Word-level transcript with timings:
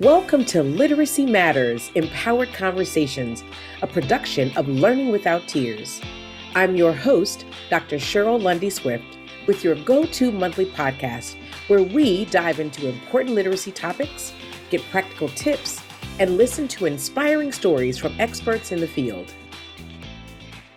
Welcome 0.00 0.44
to 0.46 0.64
Literacy 0.64 1.24
Matters 1.24 1.92
Empowered 1.94 2.52
Conversations, 2.52 3.44
a 3.80 3.86
production 3.86 4.50
of 4.56 4.66
Learning 4.66 5.12
Without 5.12 5.46
Tears. 5.46 6.00
I'm 6.56 6.74
your 6.74 6.92
host, 6.92 7.46
Dr. 7.70 7.98
Cheryl 7.98 8.42
Lundy 8.42 8.70
Swift, 8.70 9.04
with 9.46 9.62
your 9.62 9.76
go 9.84 10.04
to 10.04 10.32
monthly 10.32 10.66
podcast 10.66 11.36
where 11.68 11.84
we 11.84 12.24
dive 12.24 12.58
into 12.58 12.88
important 12.88 13.36
literacy 13.36 13.70
topics, 13.70 14.32
get 14.68 14.82
practical 14.90 15.28
tips, 15.28 15.80
and 16.18 16.38
listen 16.38 16.66
to 16.66 16.86
inspiring 16.86 17.52
stories 17.52 17.96
from 17.96 18.16
experts 18.18 18.72
in 18.72 18.80
the 18.80 18.88
field. 18.88 19.32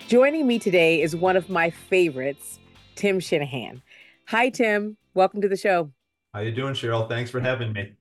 Joining 0.08 0.46
me 0.46 0.60
today 0.60 1.02
is 1.02 1.16
one 1.16 1.36
of 1.36 1.50
my 1.50 1.72
favorites, 1.72 2.60
Tim 2.94 3.20
Shanahan. 3.20 3.82
Hi, 4.28 4.52
Tim. 4.52 4.96
Welcome 5.16 5.42
to 5.42 5.50
the 5.50 5.58
show. 5.58 5.92
How 6.36 6.42
you 6.42 6.52
doing, 6.52 6.76
Cheryl? 6.76 7.10
Thanks 7.10 7.32
for 7.32 7.40
having 7.40 7.74
me. 7.74 7.94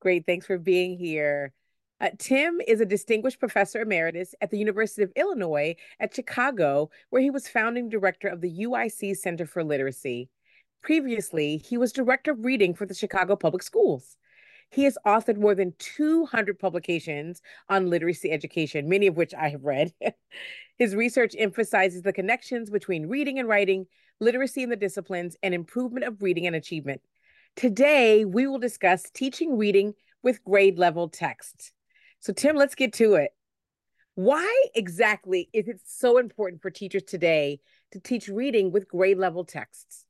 Great. 0.00 0.24
Thanks 0.24 0.46
for 0.46 0.58
being 0.58 0.96
here. 0.96 1.52
Uh, 2.00 2.08
Tim 2.18 2.60
is 2.66 2.80
a 2.80 2.86
distinguished 2.86 3.38
professor 3.38 3.82
emeritus 3.82 4.34
at 4.40 4.50
the 4.50 4.58
University 4.58 5.02
of 5.02 5.12
Illinois 5.14 5.76
at 6.00 6.14
Chicago, 6.14 6.90
where 7.10 7.20
he 7.20 7.28
was 7.28 7.46
founding 7.46 7.90
director 7.90 8.26
of 8.26 8.40
the 8.40 8.60
UIC 8.60 9.14
Center 9.18 9.44
for 9.44 9.62
Literacy. 9.62 10.30
Previously, 10.82 11.58
he 11.58 11.76
was 11.76 11.92
director 11.92 12.30
of 12.30 12.42
reading 12.46 12.72
for 12.74 12.86
the 12.86 12.94
Chicago 12.94 13.36
Public 13.36 13.62
Schools. 13.62 14.16
He 14.70 14.84
has 14.84 14.96
authored 15.06 15.36
more 15.36 15.54
than 15.54 15.74
200 15.78 16.58
publications 16.58 17.42
on 17.68 17.90
literacy 17.90 18.30
education, 18.30 18.88
many 18.88 19.06
of 19.06 19.16
which 19.16 19.34
I 19.34 19.50
have 19.50 19.64
read. 19.64 19.92
His 20.78 20.94
research 20.94 21.34
emphasizes 21.38 22.00
the 22.00 22.12
connections 22.14 22.70
between 22.70 23.08
reading 23.08 23.38
and 23.38 23.48
writing, 23.48 23.86
literacy 24.20 24.62
in 24.62 24.70
the 24.70 24.76
disciplines, 24.76 25.36
and 25.42 25.52
improvement 25.52 26.06
of 26.06 26.22
reading 26.22 26.46
and 26.46 26.56
achievement. 26.56 27.02
Today, 27.56 28.24
we 28.24 28.46
will 28.46 28.58
discuss 28.58 29.04
teaching 29.12 29.58
reading 29.58 29.94
with 30.22 30.44
grade 30.44 30.78
level 30.78 31.08
text. 31.08 31.72
So, 32.20 32.32
Tim, 32.32 32.56
let's 32.56 32.74
get 32.74 32.92
to 32.94 33.14
it. 33.14 33.30
Why 34.14 34.64
exactly 34.74 35.48
is 35.52 35.68
it 35.68 35.80
so 35.84 36.18
important 36.18 36.62
for 36.62 36.70
teachers 36.70 37.04
today 37.04 37.60
to 37.92 38.00
teach 38.00 38.28
reading 38.28 38.70
with 38.70 38.88
grade 38.88 39.18
level 39.18 39.44
texts? 39.44 40.04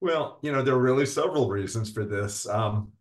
Well, 0.00 0.38
you 0.42 0.52
know, 0.52 0.62
there 0.62 0.74
are 0.74 0.80
really 0.80 1.06
several 1.06 1.48
reasons 1.48 1.90
for 1.90 2.04
this. 2.04 2.48
Um, 2.48 2.92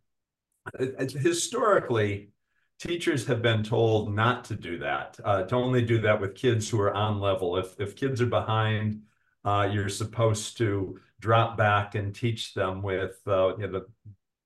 historically, 0.98 2.32
teachers 2.80 3.26
have 3.28 3.42
been 3.42 3.64
told 3.64 4.14
not 4.14 4.44
to 4.46 4.56
do 4.56 4.80
that, 4.80 5.20
uh, 5.24 5.44
to 5.44 5.56
only 5.56 5.84
do 5.84 6.02
that 6.02 6.20
with 6.20 6.36
kids 6.36 6.70
who 6.70 6.80
are 6.82 6.94
on 6.94 7.20
level. 7.20 7.58
If, 7.58 7.80
if 7.80 7.96
kids 7.96 8.22
are 8.22 8.28
behind, 8.28 9.02
uh, 9.46 9.70
you're 9.72 9.90
supposed 9.90 10.58
to 10.58 11.00
drop 11.20 11.58
back 11.58 11.96
and 11.96 12.14
teach 12.14 12.54
them 12.54 12.82
with 12.82 13.20
uh, 13.28 13.58
you 13.58 13.68
know, 13.68 13.80
the, 13.80 13.86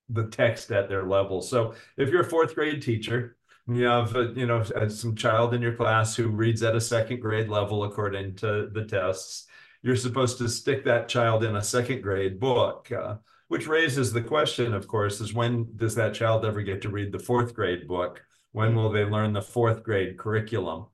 the 0.10 0.28
text 0.28 0.72
at 0.72 0.90
their 0.90 1.04
level. 1.04 1.42
So 1.42 1.74
if 1.98 2.10
you're 2.10 2.22
a 2.22 2.30
fourth 2.30 2.56
grade 2.56 2.82
teacher, 2.82 3.38
you 3.68 3.86
have 3.86 4.16
uh, 4.16 4.32
you 4.32 4.46
know 4.46 4.64
some 4.88 5.16
child 5.16 5.54
in 5.54 5.62
your 5.62 5.76
class 5.76 6.16
who 6.16 6.28
reads 6.30 6.64
at 6.64 6.76
a 6.76 6.82
second 6.82 7.20
grade 7.20 7.50
level 7.50 7.84
according 7.84 8.36
to 8.36 8.70
the 8.74 8.86
tests 8.86 9.48
you're 9.84 9.96
supposed 9.96 10.38
to 10.38 10.50
stick 10.50 10.84
that 10.84 11.08
child 11.08 11.44
in 11.44 11.56
a 11.56 11.64
second 11.64 12.02
grade 12.02 12.40
book 12.40 12.92
uh, 12.92 13.16
which 13.48 13.68
raises 13.68 14.12
the 14.12 14.22
question 14.22 14.74
of 14.74 14.88
course 14.88 15.22
is 15.22 15.34
when 15.34 15.68
does 15.76 15.96
that 15.96 16.14
child 16.14 16.44
ever 16.44 16.62
get 16.62 16.82
to 16.82 16.90
read 16.90 17.12
the 17.12 17.20
fourth 17.20 17.54
grade 17.54 17.88
book 17.88 18.24
when 18.52 18.76
will 18.76 18.92
they 18.92 19.06
learn 19.06 19.32
the 19.32 19.42
fourth 19.42 19.84
grade 19.84 20.18
curriculum 20.18 20.88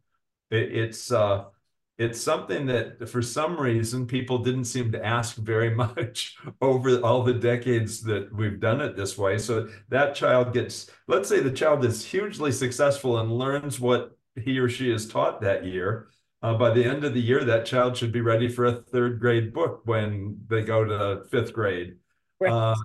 it, 0.52 0.76
it's 0.76 1.12
uh, 1.12 1.46
it's 1.98 2.22
something 2.22 2.68
that 2.68 3.10
for 3.10 3.22
some 3.22 3.60
reason 3.60 4.06
people 4.06 4.38
didn't 4.38 4.66
seem 4.66 4.92
to 4.92 5.04
ask 5.04 5.36
very 5.38 5.74
much 5.76 6.38
over 6.62 7.00
all 7.00 7.24
the 7.24 7.34
decades 7.34 8.02
that 8.04 8.34
we've 8.34 8.60
done 8.60 8.82
it 8.82 8.96
this 8.96 9.18
way. 9.18 9.38
So 9.38 9.68
that 9.90 10.16
child 10.16 10.54
gets 10.54 10.90
let's 11.08 11.30
say 11.30 11.40
the 11.40 11.52
child 11.52 11.84
is 11.86 12.06
hugely 12.06 12.52
successful 12.52 13.20
and 13.20 13.32
learns 13.32 13.80
what 13.80 14.18
he 14.36 14.60
or 14.60 14.70
she 14.70 14.92
is 14.92 15.08
taught 15.08 15.42
that 15.42 15.66
year. 15.66 16.10
Uh, 16.44 16.54
by 16.54 16.70
the 16.70 16.86
end 16.86 17.04
of 17.04 17.16
the 17.16 17.20
year 17.20 17.44
that 17.44 17.66
child 17.66 17.98
should 17.98 18.12
be 18.12 18.22
ready 18.22 18.48
for 18.48 18.66
a 18.66 18.72
third 18.72 19.20
grade 19.20 19.52
book 19.52 19.82
when 19.86 20.40
they 20.48 20.62
go 20.62 20.86
to 20.86 21.26
fifth 21.30 21.52
grade. 21.52 21.96
Right. 22.40 22.52
uh, 22.52 22.76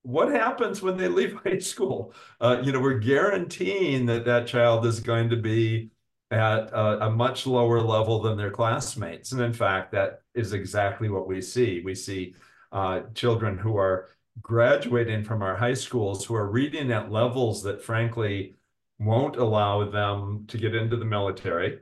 what 0.00 0.30
happens 0.30 0.80
when 0.80 0.96
they 0.96 1.08
leave 1.08 1.36
high 1.44 1.58
school? 1.58 2.14
Uh, 2.40 2.62
you 2.64 2.72
know 2.72 2.80
we're 2.80 2.98
guaranteeing 2.98 4.06
that 4.06 4.24
that 4.24 4.46
child 4.46 4.86
is 4.86 5.00
going 5.00 5.28
to 5.28 5.36
be 5.36 5.90
at 6.32 6.72
a, 6.72 7.06
a, 7.06 7.10
much 7.10 7.46
lower 7.46 7.80
level 7.80 8.18
than 8.22 8.38
their 8.38 8.50
classmates. 8.50 9.32
And 9.32 9.42
in 9.42 9.52
fact, 9.52 9.92
that 9.92 10.22
is 10.34 10.54
exactly 10.54 11.10
what 11.10 11.28
we 11.28 11.42
see. 11.42 11.82
We 11.84 11.94
see 11.94 12.34
uh, 12.72 13.02
children 13.14 13.58
who 13.58 13.76
are 13.76 14.08
graduating 14.40 15.24
from 15.24 15.42
our 15.42 15.54
high 15.54 15.74
schools 15.74 16.24
who 16.24 16.34
are 16.34 16.50
reading 16.50 16.90
at 16.90 17.12
levels 17.12 17.62
that, 17.64 17.82
frankly, 17.82 18.54
won't 18.98 19.36
allow 19.36 19.84
them 19.90 20.44
to 20.48 20.56
get 20.56 20.74
into 20.74 20.96
the 20.96 21.04
military, 21.04 21.80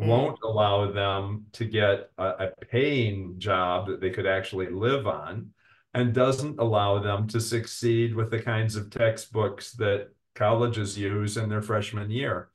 mm. 0.00 0.06
won't 0.06 0.38
allow 0.42 0.90
them 0.90 1.44
to 1.52 1.66
get 1.66 2.10
a, 2.16 2.24
a 2.24 2.50
paying 2.70 3.38
job 3.38 3.88
that 3.88 4.00
they 4.00 4.10
could 4.10 4.26
actually 4.26 4.70
live 4.70 5.06
on, 5.06 5.50
and 5.92 6.14
doesn't 6.14 6.58
allow 6.58 6.98
them 6.98 7.28
to 7.28 7.38
succeed 7.38 8.14
with 8.14 8.30
the 8.30 8.40
kinds 8.40 8.74
of 8.74 8.88
textbooks 8.88 9.72
that 9.72 10.08
colleges 10.34 10.96
use 10.96 11.36
in 11.36 11.50
their 11.50 11.60
freshman 11.60 12.10
year. 12.10 12.48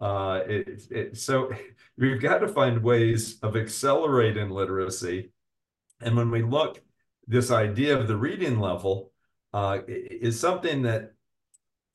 Uh, 0.00 0.40
it, 0.46 0.82
it, 0.90 1.16
so 1.16 1.50
we've 1.98 2.20
got 2.20 2.38
to 2.38 2.48
find 2.48 2.82
ways 2.82 3.38
of 3.42 3.56
accelerating 3.56 4.50
literacy. 4.50 5.30
And 6.00 6.16
when 6.16 6.30
we 6.30 6.42
look, 6.42 6.82
this 7.26 7.50
idea 7.50 7.98
of 7.98 8.06
the 8.06 8.16
reading 8.16 8.60
level 8.60 9.12
uh, 9.52 9.78
is 9.86 10.38
something 10.38 10.82
that 10.82 11.12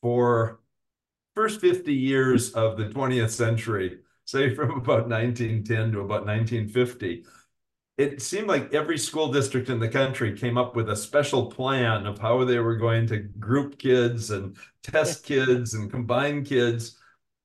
for 0.01 0.59
first 1.35 1.61
50 1.61 1.93
years 1.93 2.51
of 2.53 2.77
the 2.77 2.85
20th 2.85 3.29
century, 3.29 3.99
say 4.25 4.53
from 4.55 4.71
about 4.71 5.07
1910 5.07 5.91
to 5.91 5.99
about 5.99 6.25
1950, 6.25 7.25
it 7.97 8.21
seemed 8.21 8.47
like 8.47 8.73
every 8.73 8.97
school 8.97 9.31
district 9.31 9.69
in 9.69 9.79
the 9.79 9.87
country 9.87 10.35
came 10.35 10.57
up 10.57 10.75
with 10.75 10.89
a 10.89 10.95
special 10.95 11.45
plan 11.45 12.07
of 12.07 12.17
how 12.17 12.43
they 12.43 12.57
were 12.57 12.75
going 12.77 13.05
to 13.07 13.19
group 13.19 13.77
kids 13.77 14.31
and 14.31 14.57
test 14.81 15.23
kids 15.25 15.75
and 15.75 15.91
combine 15.91 16.43
kids 16.43 16.97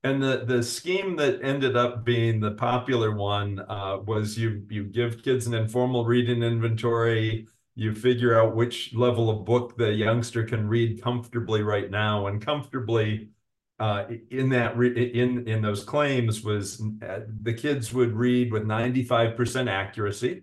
and 0.02 0.22
the 0.22 0.44
the 0.46 0.62
scheme 0.62 1.16
that 1.16 1.40
ended 1.42 1.76
up 1.76 2.04
being 2.04 2.40
the 2.40 2.52
popular 2.52 3.12
one 3.12 3.60
uh, 3.68 3.98
was 4.04 4.38
you 4.38 4.64
you 4.70 4.84
give 4.84 5.22
kids 5.22 5.46
an 5.46 5.54
informal 5.54 6.04
reading 6.04 6.42
inventory. 6.42 7.48
You 7.74 7.94
figure 7.94 8.40
out 8.40 8.56
which 8.56 8.94
level 8.94 9.28
of 9.28 9.44
book 9.44 9.76
the 9.76 9.92
youngster 9.92 10.44
can 10.44 10.68
read 10.68 11.02
comfortably 11.02 11.62
right 11.62 11.90
now. 11.90 12.26
And 12.26 12.44
comfortably 12.44 13.30
uh, 13.78 14.04
in 14.30 14.48
that 14.50 14.76
re- 14.76 15.12
in 15.12 15.46
in 15.48 15.62
those 15.62 15.84
claims 15.84 16.42
was 16.42 16.82
uh, 17.06 17.20
the 17.42 17.52
kids 17.52 17.92
would 17.92 18.12
read 18.14 18.52
with 18.52 18.64
95% 18.64 19.68
accuracy 19.68 20.42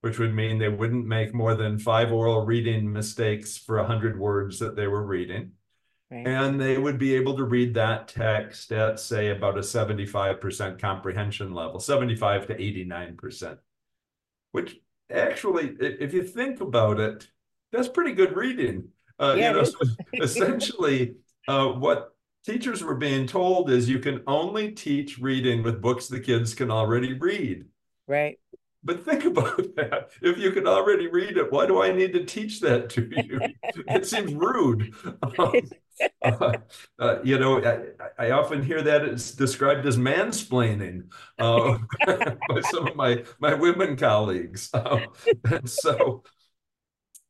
which 0.00 0.18
would 0.18 0.34
mean 0.34 0.58
they 0.58 0.68
wouldn't 0.68 1.06
make 1.06 1.32
more 1.32 1.54
than 1.54 1.78
five 1.78 2.12
oral 2.12 2.44
reading 2.44 2.92
mistakes 2.92 3.56
for 3.56 3.78
100 3.78 4.18
words 4.18 4.58
that 4.58 4.76
they 4.76 4.86
were 4.86 5.02
reading 5.02 5.50
Right. 6.10 6.26
And 6.26 6.60
they 6.60 6.78
would 6.78 6.98
be 6.98 7.14
able 7.14 7.36
to 7.36 7.44
read 7.44 7.74
that 7.74 8.08
text 8.08 8.70
at, 8.72 9.00
say, 9.00 9.30
about 9.30 9.56
a 9.56 9.62
75% 9.62 10.78
comprehension 10.78 11.52
level, 11.52 11.80
75 11.80 12.46
to 12.48 12.54
89%, 12.54 13.58
which 14.52 14.76
actually, 15.10 15.74
if 15.80 16.12
you 16.12 16.22
think 16.22 16.60
about 16.60 17.00
it, 17.00 17.28
that's 17.72 17.88
pretty 17.88 18.12
good 18.12 18.36
reading. 18.36 18.88
Uh, 19.18 19.34
yeah, 19.36 19.50
you 19.50 19.56
know, 19.56 19.64
so 19.64 19.78
essentially, 20.14 21.14
uh, 21.48 21.68
what 21.68 22.14
teachers 22.44 22.82
were 22.82 22.94
being 22.94 23.26
told 23.26 23.70
is 23.70 23.88
you 23.88 23.98
can 23.98 24.22
only 24.26 24.72
teach 24.72 25.18
reading 25.18 25.62
with 25.62 25.80
books 25.80 26.08
the 26.08 26.20
kids 26.20 26.54
can 26.54 26.70
already 26.70 27.14
read. 27.14 27.64
Right. 28.06 28.38
But 28.84 29.04
think 29.04 29.24
about 29.24 29.74
that. 29.76 30.10
If 30.22 30.38
you 30.38 30.52
can 30.52 30.66
already 30.66 31.08
read 31.08 31.36
it, 31.36 31.50
why 31.50 31.66
do 31.66 31.82
I 31.82 31.92
need 31.92 32.12
to 32.12 32.24
teach 32.24 32.60
that 32.60 32.90
to 32.90 33.08
you? 33.10 33.40
it 33.88 34.06
seems 34.06 34.32
rude. 34.34 34.94
Um, 36.24 36.40
uh, 36.40 36.52
uh, 36.98 37.22
you 37.22 37.38
know, 37.38 37.62
I, 38.18 38.24
I, 38.26 38.30
often 38.32 38.64
hear 38.64 38.82
that 38.82 39.04
it's 39.04 39.30
described 39.30 39.86
as 39.86 39.96
mansplaining 39.96 41.04
uh, 41.38 41.78
by 42.48 42.60
some 42.62 42.88
of 42.88 42.96
my 42.96 43.22
my 43.38 43.54
women 43.54 43.96
colleagues. 43.96 44.70
Um, 44.74 45.06
and 45.44 45.70
so, 45.70 46.24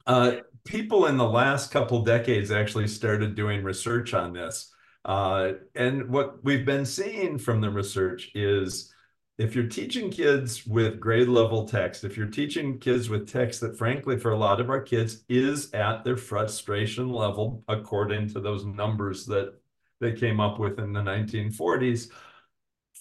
uh, 0.07 0.37
people 0.65 1.05
in 1.05 1.19
the 1.19 1.29
last 1.29 1.73
couple 1.73 2.05
decades 2.05 2.50
actually 2.50 2.89
started 2.89 3.35
doing 3.35 3.62
research 3.62 4.15
on 4.15 4.33
this, 4.33 4.73
uh, 5.05 5.53
and 5.75 6.09
what 6.09 6.43
we've 6.43 6.65
been 6.65 6.87
seeing 6.87 7.37
from 7.37 7.61
the 7.61 7.69
research 7.69 8.31
is 8.35 8.94
if 9.37 9.55
you're 9.55 9.67
teaching 9.67 10.11
kids 10.11 10.67
with 10.67 11.01
grade 11.01 11.29
level 11.29 11.67
text, 11.67 12.05
if 12.05 12.17
you're 12.17 12.27
teaching 12.27 12.79
kids 12.79 13.09
with 13.09 13.29
text 13.29 13.61
that, 13.61 13.77
frankly, 13.77 14.17
for 14.17 14.31
a 14.31 14.39
lot 14.39 14.61
of 14.61 14.71
our 14.71 14.81
kids 14.81 15.25
is 15.29 15.73
at 15.75 16.05
their 16.05 16.17
frustration 16.17 17.09
level, 17.09 17.65
according 17.67 18.29
to 18.29 18.41
those 18.41 18.65
numbers 18.65 19.27
that 19.27 19.55
they 20.01 20.13
came 20.13 20.39
up 20.39 20.59
with 20.59 20.79
in 20.79 20.93
the 20.93 21.01
1940s, 21.01 22.11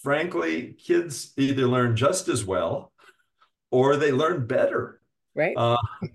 frankly, 0.02 0.72
kids 0.72 1.32
either 1.36 1.66
learn 1.68 1.94
just 1.94 2.28
as 2.28 2.44
well 2.44 2.92
or 3.70 3.96
they 3.96 4.10
learn 4.10 4.46
better. 4.46 5.00
Right. 5.36 5.56
Uh, 5.56 5.76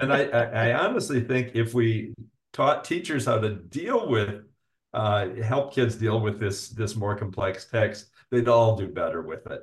and 0.00 0.12
I, 0.12 0.24
I, 0.24 0.70
I 0.70 0.86
honestly 0.86 1.20
think 1.20 1.52
if 1.54 1.74
we 1.74 2.14
taught 2.52 2.84
teachers 2.84 3.24
how 3.24 3.38
to 3.38 3.54
deal 3.54 4.08
with 4.08 4.42
uh, 4.92 5.28
help 5.42 5.72
kids 5.72 5.96
deal 5.96 6.20
with 6.20 6.40
this 6.40 6.68
this 6.70 6.96
more 6.96 7.16
complex 7.16 7.66
text, 7.66 8.10
they'd 8.30 8.48
all 8.48 8.76
do 8.76 8.88
better 8.88 9.22
with 9.22 9.46
it. 9.46 9.62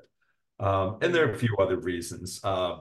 Um, 0.59 0.97
and 1.01 1.13
there 1.13 1.27
are 1.27 1.33
a 1.33 1.38
few 1.38 1.56
other 1.59 1.77
reasons. 1.77 2.39
Uh, 2.44 2.77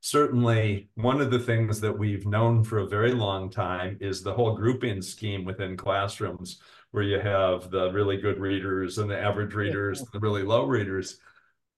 certainly, 0.00 0.88
one 0.94 1.20
of 1.20 1.30
the 1.30 1.38
things 1.38 1.80
that 1.80 1.96
we've 1.96 2.26
known 2.26 2.64
for 2.64 2.78
a 2.78 2.86
very 2.86 3.12
long 3.12 3.50
time 3.50 3.98
is 4.00 4.22
the 4.22 4.32
whole 4.32 4.54
grouping 4.56 5.02
scheme 5.02 5.44
within 5.44 5.76
classrooms, 5.76 6.60
where 6.92 7.02
you 7.02 7.18
have 7.18 7.70
the 7.70 7.90
really 7.92 8.16
good 8.16 8.38
readers 8.38 8.98
and 8.98 9.10
the 9.10 9.18
average 9.18 9.54
readers, 9.54 10.00
and 10.00 10.08
the 10.12 10.20
really 10.20 10.42
low 10.42 10.64
readers 10.64 11.18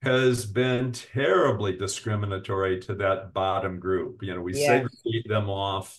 has 0.03 0.45
been 0.45 0.93
terribly 0.93 1.77
discriminatory 1.77 2.79
to 2.79 2.95
that 2.95 3.33
bottom 3.33 3.81
group. 3.81 4.23
You 4.23 4.35
know, 4.35 4.43
we 4.43 4.55
yeah. 4.55 4.67
segregate 4.67 5.27
them 5.27 5.49
off. 5.49 5.99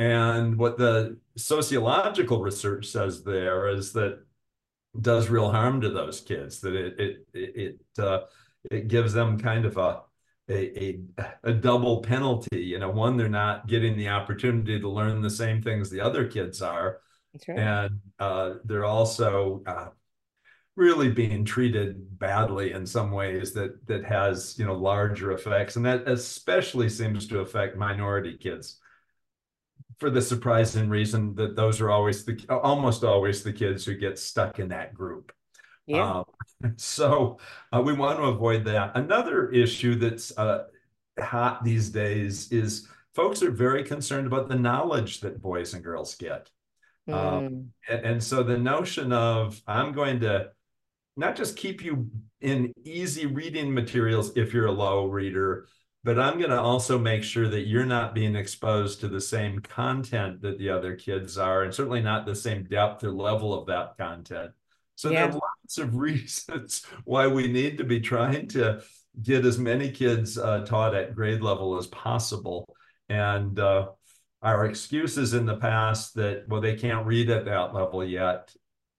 And 0.00 0.56
what 0.56 0.78
the 0.78 1.18
sociological 1.36 2.40
research 2.40 2.86
says 2.86 3.22
there 3.22 3.68
is 3.68 3.92
that 3.92 4.24
does 4.98 5.28
real 5.28 5.50
harm 5.50 5.82
to 5.82 5.90
those 5.90 6.22
kids, 6.22 6.58
that 6.62 6.74
it 6.74 6.94
it 6.98 7.26
it 7.34 7.80
uh, 8.02 8.20
it 8.70 8.88
gives 8.88 9.12
them 9.12 9.38
kind 9.38 9.66
of 9.66 9.76
a 9.76 10.00
a, 10.48 11.00
a, 11.18 11.34
a 11.44 11.52
double 11.52 12.00
penalty. 12.00 12.60
You 12.60 12.78
know, 12.78 12.88
one, 12.88 13.18
they're 13.18 13.28
not 13.28 13.66
getting 13.66 13.94
the 13.98 14.08
opportunity 14.08 14.80
to 14.80 14.88
learn 14.88 15.20
the 15.20 15.28
same 15.28 15.60
things 15.60 15.90
the 15.90 16.00
other 16.00 16.26
kids 16.26 16.62
are. 16.62 17.00
Right. 17.46 17.58
And 17.58 18.00
uh, 18.18 18.54
they're 18.64 18.86
also 18.86 19.62
uh, 19.66 19.88
really 20.76 21.10
being 21.10 21.44
treated 21.44 22.18
badly 22.18 22.72
in 22.72 22.86
some 22.86 23.10
ways 23.10 23.52
that 23.52 23.86
that 23.86 24.06
has 24.06 24.58
you 24.58 24.64
know 24.64 24.74
larger 24.74 25.32
effects 25.32 25.76
and 25.76 25.84
that 25.84 26.08
especially 26.08 26.88
seems 26.88 27.26
to 27.26 27.40
affect 27.40 27.76
minority 27.76 28.38
kids 28.38 28.80
for 30.00 30.10
the 30.10 30.22
surprising 30.22 30.88
reason 30.88 31.34
that 31.34 31.54
those 31.54 31.80
are 31.80 31.90
always 31.90 32.24
the 32.24 32.44
almost 32.48 33.04
always 33.04 33.42
the 33.42 33.52
kids 33.52 33.84
who 33.84 33.94
get 33.94 34.18
stuck 34.18 34.58
in 34.58 34.68
that 34.68 34.94
group 34.94 35.32
yeah. 35.86 36.20
Um, 36.20 36.24
so 36.76 37.38
uh, 37.72 37.80
we 37.80 37.92
want 37.92 38.18
to 38.18 38.24
avoid 38.24 38.64
that 38.64 38.96
another 38.96 39.50
issue 39.50 39.94
that's 39.96 40.36
uh, 40.36 40.64
hot 41.18 41.62
these 41.64 41.90
days 41.90 42.50
is 42.50 42.88
folks 43.14 43.42
are 43.42 43.50
very 43.50 43.84
concerned 43.84 44.26
about 44.26 44.48
the 44.48 44.56
knowledge 44.56 45.20
that 45.20 45.42
boys 45.42 45.74
and 45.74 45.84
girls 45.84 46.14
get 46.14 46.50
mm. 47.08 47.14
um, 47.14 47.70
and, 47.88 48.04
and 48.04 48.22
so 48.22 48.42
the 48.42 48.58
notion 48.58 49.12
of 49.12 49.60
i'm 49.66 49.92
going 49.92 50.20
to 50.20 50.50
not 51.16 51.36
just 51.36 51.56
keep 51.56 51.84
you 51.84 52.10
in 52.40 52.72
easy 52.84 53.26
reading 53.26 53.72
materials 53.72 54.32
if 54.36 54.52
you're 54.54 54.66
a 54.66 54.72
low 54.72 55.06
reader, 55.06 55.66
but 56.02 56.18
I'm 56.18 56.38
going 56.38 56.50
to 56.50 56.60
also 56.60 56.98
make 56.98 57.22
sure 57.22 57.48
that 57.48 57.66
you're 57.66 57.84
not 57.84 58.14
being 58.14 58.34
exposed 58.34 59.00
to 59.00 59.08
the 59.08 59.20
same 59.20 59.60
content 59.60 60.40
that 60.42 60.58
the 60.58 60.70
other 60.70 60.96
kids 60.96 61.36
are, 61.36 61.62
and 61.62 61.74
certainly 61.74 62.00
not 62.00 62.24
the 62.24 62.34
same 62.34 62.64
depth 62.64 63.04
or 63.04 63.12
level 63.12 63.52
of 63.52 63.66
that 63.66 63.98
content. 63.98 64.52
So 64.96 65.10
yeah. 65.10 65.26
there 65.26 65.36
are 65.36 65.40
lots 65.40 65.78
of 65.78 65.94
reasons 65.96 66.86
why 67.04 67.26
we 67.26 67.48
need 67.48 67.78
to 67.78 67.84
be 67.84 68.00
trying 68.00 68.48
to 68.48 68.82
get 69.22 69.44
as 69.44 69.58
many 69.58 69.90
kids 69.90 70.38
uh, 70.38 70.64
taught 70.64 70.94
at 70.94 71.14
grade 71.14 71.42
level 71.42 71.76
as 71.76 71.86
possible. 71.88 72.74
And 73.08 73.58
uh, 73.58 73.88
our 74.40 74.64
excuses 74.64 75.34
in 75.34 75.44
the 75.44 75.56
past 75.56 76.14
that, 76.14 76.44
well, 76.48 76.60
they 76.60 76.76
can't 76.76 77.06
read 77.06 77.28
at 77.28 77.44
that 77.44 77.74
level 77.74 78.04
yet, 78.04 78.54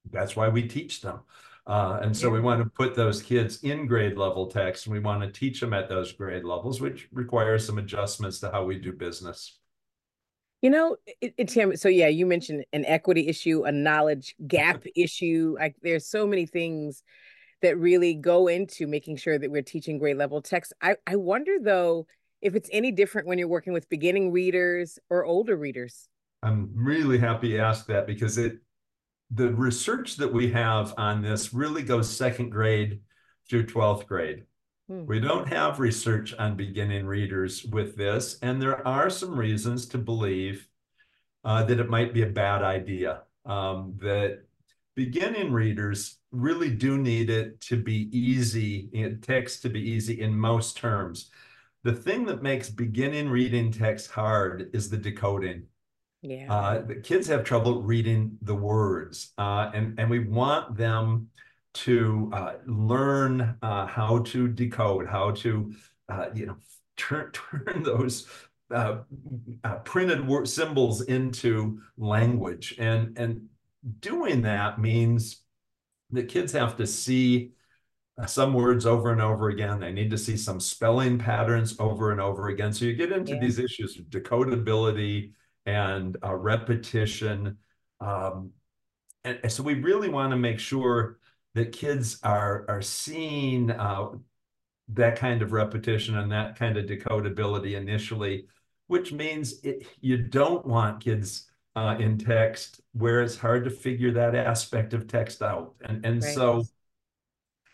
that's 0.10 0.36
why 0.36 0.50
we 0.50 0.68
teach 0.68 1.02
them. 1.02 1.22
Uh, 1.68 2.00
and 2.02 2.16
so 2.16 2.28
yeah. 2.28 2.34
we 2.34 2.40
want 2.40 2.64
to 2.64 2.70
put 2.70 2.96
those 2.96 3.22
kids 3.22 3.60
in 3.64 3.86
grade 3.86 4.18
level 4.18 4.48
text 4.48 4.88
and 4.88 4.94
we 4.94 5.00
want 5.00 5.22
to 5.22 5.32
teach 5.32 5.60
them 5.60 5.74
at 5.74 5.88
those 5.88 6.12
grade 6.12 6.44
levels, 6.44 6.82
which 6.82 7.08
requires 7.12 7.66
some 7.66 7.78
adjustments 7.78 8.40
to 8.40 8.50
how 8.52 8.64
we 8.64 8.80
do 8.80 8.92
business. 8.92 9.60
You 10.62 10.70
know, 10.70 10.98
it, 11.22 11.34
it, 11.38 11.48
Tim, 11.48 11.76
so 11.76 11.90
yeah, 11.90 12.08
you 12.08 12.26
mentioned 12.26 12.66
an 12.74 12.86
equity 12.86 13.28
issue, 13.28 13.64
a 13.64 13.72
knowledge 13.72 14.36
gap 14.48 14.84
issue. 14.96 15.56
Like 15.60 15.76
there's 15.82 16.06
so 16.06 16.28
many 16.28 16.46
things 16.46 17.04
that 17.62 17.78
really 17.78 18.16
go 18.16 18.48
into 18.48 18.88
making 18.88 19.18
sure 19.18 19.38
that 19.38 19.52
we're 19.52 19.62
teaching 19.62 20.00
grade 20.00 20.18
level 20.18 20.42
text. 20.42 20.74
I, 20.82 20.96
I 21.06 21.16
wonder 21.16 21.58
though 21.62 22.08
if 22.42 22.56
it's 22.56 22.70
any 22.72 22.92
different 22.92 23.28
when 23.28 23.38
you're 23.38 23.48
working 23.48 23.74
with 23.74 23.88
beginning 23.90 24.32
readers 24.32 24.98
or 25.10 25.26
older 25.26 25.56
readers. 25.56 26.08
I'm 26.44 26.72
really 26.74 27.20
happy 27.20 27.50
you 27.50 27.60
asked 27.60 27.88
that 27.88 28.08
because 28.08 28.40
it 28.40 28.58
the 29.34 29.54
research 29.54 30.18
that 30.18 30.32
we 30.32 30.52
have 30.52 30.94
on 30.98 31.22
this 31.22 31.54
really 31.54 31.84
goes 31.84 32.16
second 32.16 32.50
grade 32.50 33.00
through 33.50 33.66
12th 33.66 34.06
grade. 34.06 34.44
Hmm. 34.90 35.06
We 35.06 35.20
don't 35.20 35.48
have 35.48 35.80
research 35.80 36.34
on 36.38 36.58
beginning 36.58 37.06
readers 37.06 37.64
with 37.64 37.96
this, 37.96 38.38
and 38.42 38.62
there 38.62 38.86
are 38.86 39.10
some 39.10 39.38
reasons 39.38 39.86
to 39.88 39.98
believe 39.98 40.68
uh, 41.44 41.64
that 41.64 41.80
it 41.80 41.90
might 41.90 42.14
be 42.14 42.24
a 42.24 42.28
bad 42.28 42.62
idea. 42.62 43.22
Um, 43.46 43.96
that 44.02 44.44
beginning 44.96 45.52
readers 45.52 46.18
really 46.32 46.70
do 46.70 46.98
need 46.98 47.30
it 47.30 47.60
to 47.62 47.78
be 47.78 48.10
easy, 48.18 48.90
text 49.22 49.62
to 49.62 49.70
be 49.70 49.82
easy 49.82 50.22
in 50.22 50.38
most 50.38 50.78
terms. 50.78 51.32
The 51.84 51.94
thing 51.94 52.26
that 52.26 52.44
makes 52.44 52.70
beginning 52.70 53.30
reading 53.30 53.72
text 53.72 54.12
hard 54.12 54.70
is 54.74 54.90
the 54.90 54.98
decoding. 54.98 55.64
Yeah. 56.22 56.54
Uh, 56.54 56.82
the 56.82 56.96
kids 56.96 57.28
have 57.28 57.44
trouble 57.44 57.82
reading 57.82 58.38
the 58.44 58.54
words, 58.54 59.34
uh, 59.40 59.72
and 59.74 60.00
and 60.00 60.10
we 60.10 60.20
want 60.20 60.78
them 60.78 61.30
to 61.74 62.30
uh, 62.34 62.54
learn 62.68 63.58
uh, 63.62 63.88
how 63.88 64.20
to 64.20 64.48
decode, 64.48 65.08
how 65.08 65.32
to 65.32 65.74
uh, 66.10 66.28
you 66.36 66.46
know 66.46 66.58
turn 66.96 67.32
turn 67.34 67.82
those 67.82 68.28
uh, 68.70 69.00
printed 69.84 70.28
word 70.28 70.48
symbols 70.48 71.02
into 71.02 71.82
language, 71.98 72.76
and 72.78 73.18
and 73.18 73.48
doing 74.00 74.44
that 74.44 74.80
means 74.80 75.42
that 76.12 76.28
kids 76.28 76.52
have 76.54 76.78
to 76.78 76.86
see 76.86 77.52
some 78.28 78.54
words 78.54 78.86
over 78.86 79.12
and 79.12 79.22
over 79.22 79.50
again. 79.50 79.80
They 79.80 79.92
need 79.92 80.12
to 80.12 80.18
see 80.20 80.38
some 80.38 80.60
spelling 80.60 81.18
patterns 81.18 81.80
over 81.80 82.12
and 82.12 82.22
over 82.22 82.50
again. 82.50 82.74
So 82.74 82.86
you 82.86 82.94
get 82.94 83.12
into 83.12 83.34
yeah. 83.34 83.40
these 83.40 83.58
issues 83.58 83.98
of 83.98 84.06
decodability 84.06 85.32
and 85.66 86.18
uh, 86.24 86.36
repetition. 86.36 87.58
Um, 88.00 88.52
and, 89.24 89.40
and, 89.44 89.52
so 89.52 89.64
we 89.64 89.76
really 89.76 90.10
want 90.10 90.32
to 90.32 90.38
make 90.38 90.60
sure 90.60 91.20
that 91.54 91.72
kids 91.72 92.20
are 92.24 92.66
are 92.68 92.82
seeing 92.82 93.72
uh, 93.72 94.10
that 94.90 95.16
kind 95.16 95.42
of 95.42 95.52
repetition 95.52 96.18
and 96.18 96.32
that 96.32 96.58
kind 96.58 96.78
of 96.78 96.86
decodability 96.86 97.76
initially, 97.76 98.48
which 98.88 99.12
means 99.14 99.60
it, 99.64 99.86
you 100.00 100.18
don't 100.18 100.66
want 100.66 101.04
kids 101.04 101.52
uh, 101.76 101.96
in 102.00 102.18
text 102.18 102.82
where 102.94 103.22
it's 103.22 103.38
hard 103.38 103.64
to 103.64 103.70
figure 103.70 104.12
that 104.12 104.36
aspect 104.36 104.94
of 104.94 105.08
text 105.08 105.42
out. 105.42 105.76
And 105.82 106.06
and 106.06 106.24
right. 106.24 106.34
so 106.34 106.64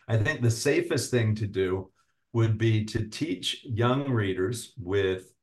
I 0.07 0.17
think 0.17 0.41
the 0.41 0.51
safest 0.51 1.11
thing 1.11 1.35
to 1.35 1.47
do 1.47 1.89
would 2.33 2.57
be 2.57 2.85
to 2.85 3.07
teach 3.07 3.65
young 3.65 4.09
readers 4.09 4.73
with 4.77 5.33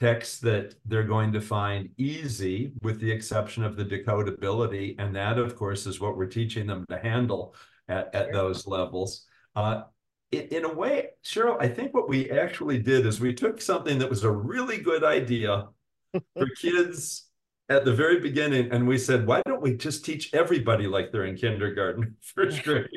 texts 0.00 0.40
that 0.40 0.74
they're 0.84 1.04
going 1.04 1.32
to 1.32 1.40
find 1.40 1.88
easy, 1.96 2.72
with 2.82 3.00
the 3.00 3.10
exception 3.10 3.64
of 3.64 3.76
the 3.76 3.84
decodability. 3.84 4.94
And 4.98 5.14
that, 5.14 5.38
of 5.38 5.56
course, 5.56 5.86
is 5.86 6.00
what 6.00 6.16
we're 6.16 6.26
teaching 6.26 6.66
them 6.66 6.84
to 6.90 6.98
handle 6.98 7.54
at, 7.88 8.14
at 8.14 8.32
those 8.32 8.66
levels. 8.66 9.26
Uh, 9.54 9.82
in, 10.30 10.40
in 10.48 10.64
a 10.64 10.72
way, 10.72 11.10
Cheryl, 11.24 11.56
I 11.60 11.68
think 11.68 11.94
what 11.94 12.08
we 12.08 12.30
actually 12.30 12.78
did 12.78 13.06
is 13.06 13.20
we 13.20 13.34
took 13.34 13.60
something 13.60 13.98
that 13.98 14.10
was 14.10 14.24
a 14.24 14.30
really 14.30 14.78
good 14.78 15.04
idea 15.04 15.68
for 16.12 16.46
kids 16.60 17.28
at 17.68 17.84
the 17.84 17.92
very 17.92 18.20
beginning, 18.20 18.70
and 18.72 18.86
we 18.86 18.98
said, 18.98 19.26
why 19.26 19.42
don't 19.46 19.62
we 19.62 19.76
just 19.76 20.04
teach 20.04 20.34
everybody 20.34 20.86
like 20.86 21.12
they're 21.12 21.24
in 21.24 21.36
kindergarten, 21.36 22.16
first 22.20 22.62
grade? 22.64 22.88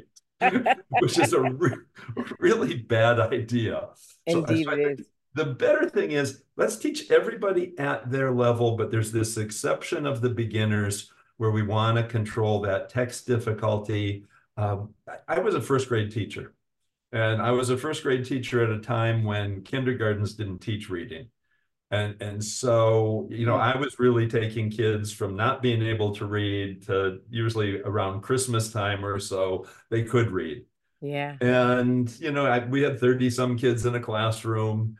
which 1.00 1.18
is 1.18 1.32
a 1.32 1.42
re- 1.42 1.78
really 2.40 2.75
bad 2.75 3.22
idea. 3.22 3.88
Indeed, 4.28 4.66
so, 4.66 4.72
it 4.72 5.00
is 5.00 5.06
the 5.36 5.46
better 5.46 5.89
thing 5.89 6.12
is 6.12 6.44
let's 6.56 6.77
teach 6.77 7.12
everybody 7.12 7.77
at 7.77 8.10
their 8.10 8.32
level, 8.32 8.77
but 8.77 8.89
there's 8.89 9.12
this 9.12 9.38
exception 9.38 10.06
of 10.06 10.22
the 10.22 10.30
beginners 10.30 11.12
where 11.38 11.51
we 11.51 11.62
want 11.62 11.98
to 11.98 12.04
control 12.04 12.62
that 12.62 12.89
text 12.89 13.27
difficulty. 13.27 14.25
Um, 14.56 14.94
I 15.27 15.39
was 15.39 15.54
a 15.54 15.62
first 15.62 15.89
grade 15.89 16.12
teacher, 16.12 16.54
and 17.12 17.42
I 17.42 17.51
was 17.51 17.70
a 17.70 17.77
first 17.77 18.01
grade 18.01 18.25
teacher 18.25 18.63
at 18.63 18.70
a 18.70 18.80
time 18.80 19.25
when 19.25 19.62
kindergartens 19.63 20.36
didn't 20.36 20.60
teach 20.60 20.89
reading. 20.89 21.27
And, 21.92 22.20
and 22.22 22.44
so, 22.44 23.27
you 23.30 23.46
know, 23.46 23.58
I 23.58 23.77
was 23.77 24.00
really 24.00 24.27
taking 24.27 24.70
kids 24.70 25.12
from 25.12 25.36
not 25.36 25.62
being 25.62 25.84
able 25.84 26.15
to 26.15 26.25
read 26.25 26.84
to 26.88 27.20
usually 27.30 27.82
around 27.82 28.22
Christmas 28.22 28.72
time 28.72 29.06
or 29.06 29.20
so, 29.20 29.68
they 29.89 30.04
could 30.04 30.32
read. 30.32 30.65
Yeah. 31.01 31.36
And, 31.42 32.10
you 32.20 32.32
know, 32.32 32.46
I, 32.46 32.65
we 32.65 32.82
had 32.82 33.00
30 33.00 33.30
some 33.30 33.58
kids 33.58 33.86
in 33.86 33.96
a 33.96 34.00
classroom 34.00 34.98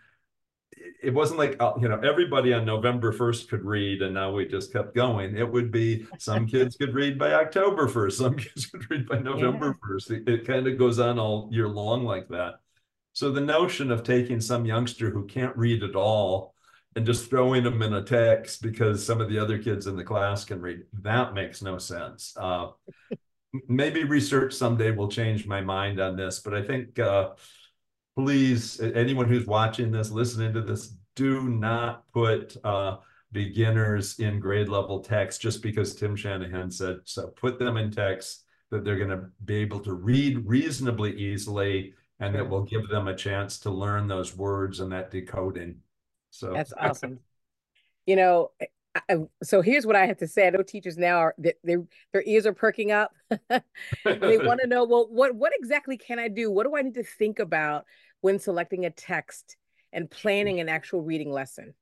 it 1.06 1.14
wasn't 1.14 1.40
like 1.40 1.56
uh, 1.60 1.74
you 1.80 1.88
know 1.88 2.00
everybody 2.00 2.54
on 2.54 2.66
November 2.66 3.14
1st 3.14 3.48
could 3.48 3.64
read 3.64 4.02
and 4.02 4.14
now 4.14 4.32
we 4.32 4.46
just 4.46 4.74
kept 4.74 4.96
going. 4.96 5.38
It 5.38 5.50
would 5.50 5.72
be 5.72 6.08
some 6.18 6.48
kids 6.54 6.76
could 6.76 6.94
read 6.94 7.20
by 7.20 7.34
October 7.34 7.88
1st, 7.88 8.12
some 8.12 8.36
kids 8.46 8.66
could 8.66 8.90
read 8.90 9.08
by 9.08 9.20
November 9.20 9.68
yeah. 9.68 9.90
1st. 9.90 10.12
It, 10.12 10.30
it 10.30 10.48
kind 10.48 10.68
of 10.68 10.78
goes 10.78 11.00
on 11.00 11.20
all 11.20 11.48
year 11.52 11.68
long 11.68 12.04
like 12.04 12.28
that. 12.30 12.56
So 13.14 13.32
the 13.32 13.42
notion 13.42 13.92
of 13.92 14.04
taking 14.04 14.42
some 14.42 14.66
youngster 14.66 15.10
who 15.10 15.26
can't 15.26 15.56
read 15.56 15.84
at 15.84 15.96
all 15.96 16.54
and 16.96 17.06
just 17.06 17.30
throwing 17.30 17.64
them 17.64 17.82
in 17.82 17.94
a 17.94 18.04
text 18.04 18.62
because 18.62 19.06
some 19.06 19.22
of 19.22 19.30
the 19.30 19.40
other 19.40 19.58
kids 19.58 19.88
in 19.88 19.96
the 19.96 20.04
class 20.04 20.44
can 20.44 20.62
read. 20.62 20.84
That 21.02 21.34
makes 21.34 21.62
no 21.62 21.78
sense. 21.78 22.34
Uh, 22.36 22.70
maybe 23.68 24.04
research 24.04 24.54
someday 24.54 24.92
will 24.92 25.10
change 25.10 25.46
my 25.46 25.62
mind 25.62 26.00
on 26.00 26.16
this, 26.16 26.40
but 26.40 26.54
I 26.54 26.64
think 26.64 26.98
uh, 27.00 27.32
please, 28.16 28.80
anyone 28.80 29.28
who's 29.28 29.46
watching 29.46 29.92
this, 29.92 30.12
listening 30.12 30.54
to 30.54 30.62
this, 30.62 30.96
do 31.16 31.44
not 31.50 32.12
put 32.12 32.58
uh, 32.64 32.98
beginners 33.32 34.20
in 34.20 34.40
grade 34.40 34.70
level 34.70 35.00
text 35.00 35.42
just 35.42 35.62
because 35.62 35.96
Tim 35.96 36.16
Shanahan 36.16 36.72
said 36.72 37.00
so. 37.06 37.28
Put 37.28 37.60
them 37.60 37.78
in 37.78 37.92
text 37.92 38.46
that 38.72 38.84
they're 38.84 38.98
going 38.98 39.10
to 39.10 39.26
be 39.44 39.56
able 39.56 39.80
to 39.82 39.94
read 39.94 40.46
reasonably 40.46 41.16
easily 41.16 41.94
and 42.20 42.34
that 42.34 42.50
will 42.50 42.64
give 42.64 42.88
them 42.88 43.08
a 43.08 43.16
chance 43.16 43.60
to 43.60 43.70
learn 43.70 44.08
those 44.08 44.36
words 44.36 44.80
and 44.80 44.92
that 44.92 45.12
decoding. 45.12 45.76
So 46.32 46.54
that's 46.54 46.74
awesome. 46.80 47.20
you 48.06 48.16
know, 48.16 48.52
I, 49.10 49.18
so 49.44 49.62
here's 49.62 49.86
what 49.86 49.96
I 49.96 50.06
have 50.06 50.18
to 50.18 50.28
say. 50.28 50.48
I 50.48 50.50
know 50.52 50.62
teachers 50.62 50.98
now 50.98 51.18
are 51.18 51.36
their 51.38 51.84
their 52.14 52.24
ears 52.26 52.46
are 52.46 52.54
perking 52.54 52.92
up. 52.92 53.14
they 53.50 54.38
want 54.38 54.62
to 54.62 54.68
know, 54.68 54.86
well, 54.86 55.08
what 55.10 55.36
what 55.36 55.52
exactly 55.60 55.98
can 55.98 56.20
I 56.20 56.30
do? 56.30 56.50
What 56.50 56.66
do 56.66 56.76
I 56.78 56.82
need 56.82 56.94
to 56.96 57.04
think 57.04 57.40
about 57.40 57.86
when 58.26 58.40
selecting 58.40 58.86
a 58.86 58.90
text 58.90 59.56
and 59.94 60.10
planning 60.10 60.60
an 60.60 60.68
actual 60.68 61.04
reading 61.04 61.32
lesson? 61.32 61.76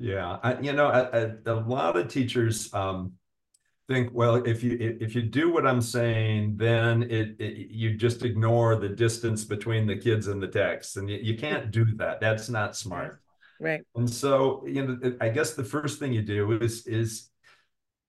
Yeah, 0.00 0.38
I, 0.42 0.58
you 0.58 0.72
know, 0.72 0.88
a, 0.88 1.36
a, 1.46 1.54
a, 1.54 1.58
lot 1.60 1.96
of 1.96 2.08
teachers 2.08 2.74
um, 2.74 3.12
think, 3.86 4.10
well, 4.12 4.34
if 4.34 4.64
you 4.64 4.76
if 4.80 5.14
you 5.14 5.22
do 5.22 5.52
what 5.52 5.64
I'm 5.64 5.80
saying, 5.80 6.56
then 6.56 7.04
it, 7.04 7.36
it, 7.38 7.70
you 7.70 7.96
just 7.96 8.24
ignore 8.24 8.74
the 8.74 8.88
distance 8.88 9.44
between 9.44 9.86
the 9.86 9.94
kids 9.94 10.26
and 10.26 10.42
the 10.42 10.48
text, 10.48 10.96
and 10.96 11.08
you, 11.08 11.18
you 11.22 11.38
can't 11.38 11.70
do 11.70 11.84
that. 11.98 12.20
That's 12.20 12.48
not 12.48 12.74
smart. 12.74 13.20
Right. 13.60 13.82
And 13.94 14.10
so, 14.10 14.66
you 14.66 14.84
know, 14.84 15.16
I 15.20 15.28
guess 15.28 15.54
the 15.54 15.62
first 15.62 16.00
thing 16.00 16.12
you 16.12 16.22
do 16.22 16.58
is 16.58 16.88
is 16.88 17.30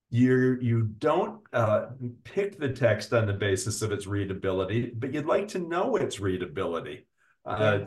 you 0.10 0.58
you 0.60 0.90
don't 0.98 1.40
uh, 1.54 1.90
pick 2.24 2.58
the 2.58 2.70
text 2.70 3.14
on 3.14 3.28
the 3.28 3.34
basis 3.34 3.84
of 3.84 3.92
its 3.92 4.08
readability, 4.08 4.92
but 4.96 5.14
you'd 5.14 5.28
like 5.28 5.50
to 5.50 5.60
know 5.60 5.98
its 5.98 6.20
readability. 6.20 7.06
Uh, 7.46 7.80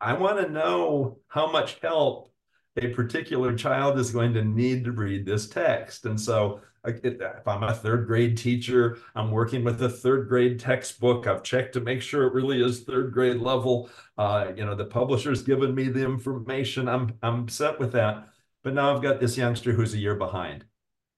I 0.00 0.12
want 0.14 0.44
to 0.44 0.52
know 0.52 1.18
how 1.28 1.50
much 1.50 1.78
help 1.80 2.32
a 2.76 2.88
particular 2.88 3.56
child 3.56 3.98
is 3.98 4.10
going 4.10 4.34
to 4.34 4.44
need 4.44 4.84
to 4.84 4.92
read 4.92 5.24
this 5.24 5.48
text. 5.48 6.04
And 6.04 6.20
so 6.20 6.60
if 6.84 7.48
I'm 7.48 7.62
a 7.62 7.74
third 7.74 8.06
grade 8.06 8.36
teacher, 8.36 8.98
I'm 9.14 9.30
working 9.30 9.64
with 9.64 9.82
a 9.82 9.88
third 9.88 10.28
grade 10.28 10.60
textbook. 10.60 11.26
I've 11.26 11.42
checked 11.42 11.72
to 11.74 11.80
make 11.80 12.02
sure 12.02 12.24
it 12.24 12.34
really 12.34 12.62
is 12.62 12.82
third 12.82 13.12
grade 13.12 13.38
level. 13.38 13.88
Uh, 14.18 14.52
you 14.54 14.64
know, 14.64 14.74
the 14.74 14.84
publisher's 14.84 15.42
given 15.42 15.74
me 15.74 15.88
the 15.88 16.04
information. 16.04 16.88
I'm 16.88 17.14
I'm 17.22 17.48
set 17.48 17.80
with 17.80 17.92
that. 17.92 18.28
But 18.62 18.74
now 18.74 18.94
I've 18.94 19.02
got 19.02 19.20
this 19.20 19.36
youngster 19.36 19.72
who's 19.72 19.94
a 19.94 19.98
year 19.98 20.16
behind. 20.16 20.64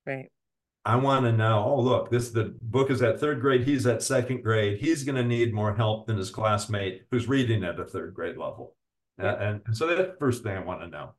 Right. 0.07 0.31
I 0.89 0.97
want 0.97 1.27
to 1.27 1.33
know, 1.33 1.65
oh, 1.67 1.81
look, 1.81 2.11
this 2.11 2.31
the 2.31 2.57
book 2.63 2.91
is 2.91 3.03
at 3.03 3.21
third 3.21 3.41
grade, 3.41 3.65
he's 3.65 3.87
at 3.87 4.03
second 4.03 4.43
grade. 4.43 4.79
He's 4.81 5.05
going 5.05 5.17
to 5.17 5.23
need 5.23 5.53
more 5.53 5.75
help 5.75 6.07
than 6.07 6.17
his 6.17 6.31
classmate 6.31 7.03
who's 7.11 7.29
reading 7.29 7.63
at 7.63 7.79
a 7.79 7.85
third 7.85 8.15
grade 8.15 8.37
level. 8.37 8.75
Uh, 9.21 9.27
and, 9.27 9.63
so 9.73 9.87
that's 9.87 10.13
the 10.13 10.17
first 10.19 10.43
thing 10.43 10.57
I 10.57 10.65
want 10.65 10.81
to 10.81 10.89
know 10.89 11.11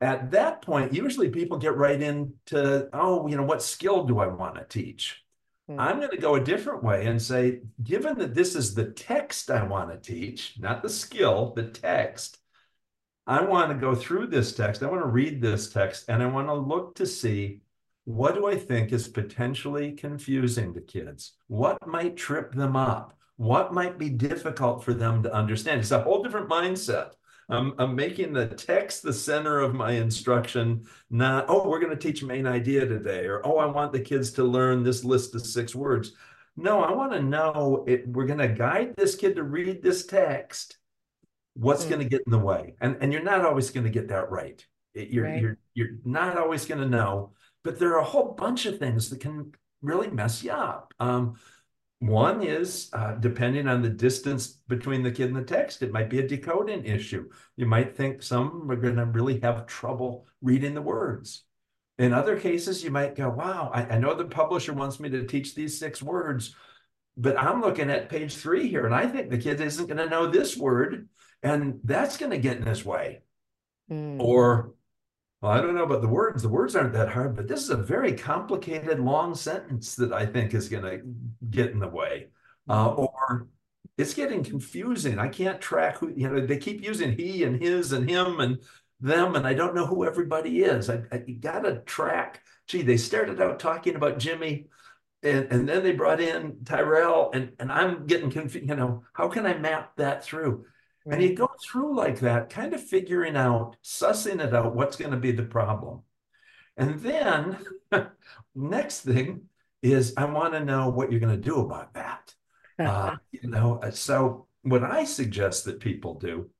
at 0.00 0.30
that 0.32 0.62
point, 0.62 0.92
usually 0.92 1.30
people 1.30 1.58
get 1.58 1.76
right 1.76 2.00
into, 2.00 2.88
oh, 2.92 3.26
you 3.26 3.36
know, 3.36 3.44
what 3.44 3.62
skill 3.62 4.04
do 4.04 4.18
I 4.18 4.26
want 4.26 4.56
to 4.56 4.64
teach? 4.64 5.22
Mm-hmm. 5.70 5.80
I'm 5.80 5.98
going 5.98 6.10
to 6.10 6.18
go 6.18 6.34
a 6.34 6.40
different 6.40 6.84
way 6.84 7.06
and 7.06 7.20
say, 7.20 7.60
given 7.82 8.18
that 8.18 8.34
this 8.34 8.54
is 8.54 8.74
the 8.74 8.90
text 8.90 9.50
I 9.50 9.64
want 9.64 9.90
to 9.90 9.98
teach, 9.98 10.54
not 10.58 10.82
the 10.82 10.88
skill, 10.90 11.54
the 11.54 11.64
text, 11.64 12.38
I 13.26 13.40
want 13.40 13.72
to 13.72 13.78
go 13.78 13.94
through 13.94 14.28
this 14.28 14.54
text. 14.54 14.82
I 14.82 14.90
want 14.90 15.02
to 15.02 15.08
read 15.08 15.40
this 15.40 15.72
text 15.72 16.04
and 16.08 16.22
I 16.22 16.26
want 16.26 16.48
to 16.48 16.54
look 16.54 16.94
to 16.96 17.06
see 17.06 17.62
what 18.06 18.34
do 18.34 18.46
I 18.46 18.56
think 18.56 18.92
is 18.92 19.06
potentially 19.06 19.92
confusing 19.92 20.72
to 20.74 20.80
kids? 20.80 21.34
What 21.46 21.86
might 21.86 22.16
trip 22.16 22.54
them 22.54 22.74
up? 22.74 23.12
What 23.36 23.74
might 23.74 23.98
be 23.98 24.08
difficult 24.08 24.82
for 24.82 24.94
them 24.94 25.22
to 25.22 25.34
understand? 25.34 25.80
It's 25.80 25.90
a 25.90 26.00
whole 26.00 26.22
different 26.22 26.48
mindset 26.48 27.10
I'm, 27.48 27.74
I'm 27.78 27.94
making 27.94 28.32
the 28.32 28.46
text 28.46 29.02
the 29.02 29.12
center 29.12 29.60
of 29.60 29.74
my 29.74 29.92
instruction, 29.92 30.84
not, 31.10 31.46
oh, 31.48 31.68
we're 31.68 31.80
going 31.80 31.96
to 31.96 31.96
teach 31.96 32.22
main 32.22 32.46
idea 32.46 32.86
today, 32.86 33.26
or 33.26 33.40
oh, 33.46 33.58
I 33.58 33.66
want 33.66 33.92
the 33.92 34.00
kids 34.00 34.32
to 34.32 34.44
learn 34.44 34.82
this 34.82 35.04
list 35.04 35.34
of 35.34 35.46
six 35.46 35.74
words. 35.74 36.12
No, 36.56 36.82
I 36.82 36.92
want 36.92 37.12
to 37.12 37.22
know 37.22 37.84
it, 37.86 38.08
we're 38.08 38.26
going 38.26 38.38
to 38.38 38.48
guide 38.48 38.94
this 38.96 39.14
kid 39.14 39.36
to 39.36 39.44
read 39.44 39.82
this 39.82 40.06
text. 40.06 40.78
What's 41.54 41.84
mm. 41.84 41.90
going 41.90 42.00
to 42.00 42.08
get 42.08 42.22
in 42.26 42.32
the 42.32 42.38
way? 42.38 42.74
And, 42.80 42.96
and 43.00 43.12
you're 43.12 43.22
not 43.22 43.44
always 43.44 43.70
going 43.70 43.84
to 43.84 43.90
get 43.90 44.08
that 44.08 44.30
right. 44.30 44.64
You're, 44.94 45.24
right. 45.24 45.40
you're, 45.40 45.58
you're 45.74 45.98
not 46.04 46.38
always 46.38 46.64
going 46.64 46.80
to 46.80 46.88
know, 46.88 47.34
but 47.66 47.80
there 47.80 47.92
are 47.94 48.00
a 48.00 48.04
whole 48.04 48.32
bunch 48.32 48.64
of 48.64 48.78
things 48.78 49.10
that 49.10 49.20
can 49.20 49.52
really 49.82 50.08
mess 50.08 50.42
you 50.44 50.52
up. 50.52 50.94
Um, 51.00 51.34
one 51.98 52.40
is 52.40 52.90
uh, 52.92 53.14
depending 53.16 53.66
on 53.66 53.82
the 53.82 53.88
distance 53.88 54.46
between 54.68 55.02
the 55.02 55.10
kid 55.10 55.28
and 55.28 55.36
the 55.36 55.42
text, 55.42 55.82
it 55.82 55.92
might 55.92 56.08
be 56.08 56.20
a 56.20 56.28
decoding 56.28 56.84
issue. 56.84 57.28
You 57.56 57.66
might 57.66 57.96
think 57.96 58.22
some 58.22 58.70
are 58.70 58.76
going 58.76 58.96
to 58.96 59.04
really 59.04 59.40
have 59.40 59.66
trouble 59.66 60.26
reading 60.40 60.74
the 60.74 60.80
words. 60.80 61.42
In 61.98 62.12
other 62.12 62.38
cases, 62.38 62.84
you 62.84 62.92
might 62.92 63.16
go, 63.16 63.30
wow, 63.30 63.72
I, 63.74 63.96
I 63.96 63.98
know 63.98 64.14
the 64.14 64.26
publisher 64.26 64.72
wants 64.72 65.00
me 65.00 65.08
to 65.08 65.26
teach 65.26 65.56
these 65.56 65.76
six 65.76 66.00
words, 66.00 66.54
but 67.16 67.36
I'm 67.36 67.60
looking 67.60 67.90
at 67.90 68.10
page 68.10 68.36
three 68.36 68.68
here, 68.68 68.86
and 68.86 68.94
I 68.94 69.08
think 69.08 69.28
the 69.28 69.38
kid 69.38 69.60
isn't 69.60 69.86
going 69.86 69.98
to 69.98 70.08
know 70.08 70.28
this 70.28 70.56
word, 70.56 71.08
and 71.42 71.80
that's 71.82 72.16
going 72.16 72.30
to 72.30 72.38
get 72.38 72.58
in 72.58 72.66
his 72.66 72.84
way. 72.84 73.22
Mm. 73.90 74.20
Or 74.20 74.75
well, 75.40 75.52
I 75.52 75.60
don't 75.60 75.74
know 75.74 75.84
about 75.84 76.02
the 76.02 76.08
words. 76.08 76.42
The 76.42 76.48
words 76.48 76.74
aren't 76.74 76.94
that 76.94 77.10
hard, 77.10 77.36
but 77.36 77.46
this 77.46 77.62
is 77.62 77.70
a 77.70 77.76
very 77.76 78.14
complicated, 78.14 78.98
long 79.00 79.34
sentence 79.34 79.94
that 79.96 80.12
I 80.12 80.26
think 80.26 80.54
is 80.54 80.68
going 80.68 80.84
to 80.84 81.02
get 81.50 81.70
in 81.70 81.78
the 81.78 81.88
way. 81.88 82.28
Uh, 82.68 82.88
mm-hmm. 82.88 83.00
or 83.00 83.48
it's 83.98 84.14
getting 84.14 84.42
confusing. 84.42 85.18
I 85.18 85.28
can't 85.28 85.60
track 85.60 85.98
who, 85.98 86.12
you 86.14 86.28
know, 86.28 86.44
they 86.44 86.58
keep 86.58 86.82
using 86.82 87.12
he 87.12 87.44
and 87.44 87.62
his 87.62 87.92
and 87.92 88.08
him 88.08 88.40
and 88.40 88.58
them, 89.00 89.36
and 89.36 89.46
I 89.46 89.54
don't 89.54 89.74
know 89.74 89.86
who 89.86 90.04
everybody 90.04 90.62
is. 90.62 90.90
I, 90.90 91.02
I 91.12 91.18
got 91.18 91.60
to 91.60 91.80
track. 91.80 92.42
Gee, 92.66 92.82
they 92.82 92.96
started 92.96 93.40
out 93.40 93.58
talking 93.58 93.94
about 93.94 94.18
Jimmy, 94.18 94.66
and, 95.22 95.46
and 95.50 95.68
then 95.68 95.82
they 95.82 95.92
brought 95.92 96.20
in 96.20 96.64
Tyrell, 96.64 97.30
and, 97.32 97.52
and 97.58 97.70
I'm 97.70 98.06
getting 98.06 98.30
confused. 98.30 98.68
You 98.68 98.76
know, 98.76 99.04
how 99.12 99.28
can 99.28 99.46
I 99.46 99.56
map 99.56 99.96
that 99.96 100.24
through? 100.24 100.64
Right. 101.06 101.20
And 101.20 101.22
you 101.22 101.36
go 101.36 101.48
through 101.64 101.96
like 101.96 102.18
that, 102.20 102.50
kind 102.50 102.74
of 102.74 102.82
figuring 102.82 103.36
out, 103.36 103.76
sussing 103.84 104.44
it 104.44 104.52
out, 104.52 104.74
what's 104.74 104.96
going 104.96 105.12
to 105.12 105.16
be 105.16 105.30
the 105.30 105.44
problem. 105.44 106.02
And 106.76 107.00
then 107.00 107.58
next 108.54 109.02
thing 109.02 109.42
is 109.82 110.14
I 110.16 110.24
want 110.24 110.54
to 110.54 110.64
know 110.64 110.88
what 110.88 111.10
you're 111.10 111.20
going 111.20 111.40
to 111.40 111.50
do 111.50 111.60
about 111.60 111.94
that. 111.94 112.34
uh, 112.78 113.16
you 113.30 113.48
know, 113.48 113.78
uh, 113.82 113.92
so 113.92 114.48
what 114.62 114.82
I 114.82 115.04
suggest 115.04 115.64
that 115.66 115.78
people 115.78 116.18
do 116.18 116.50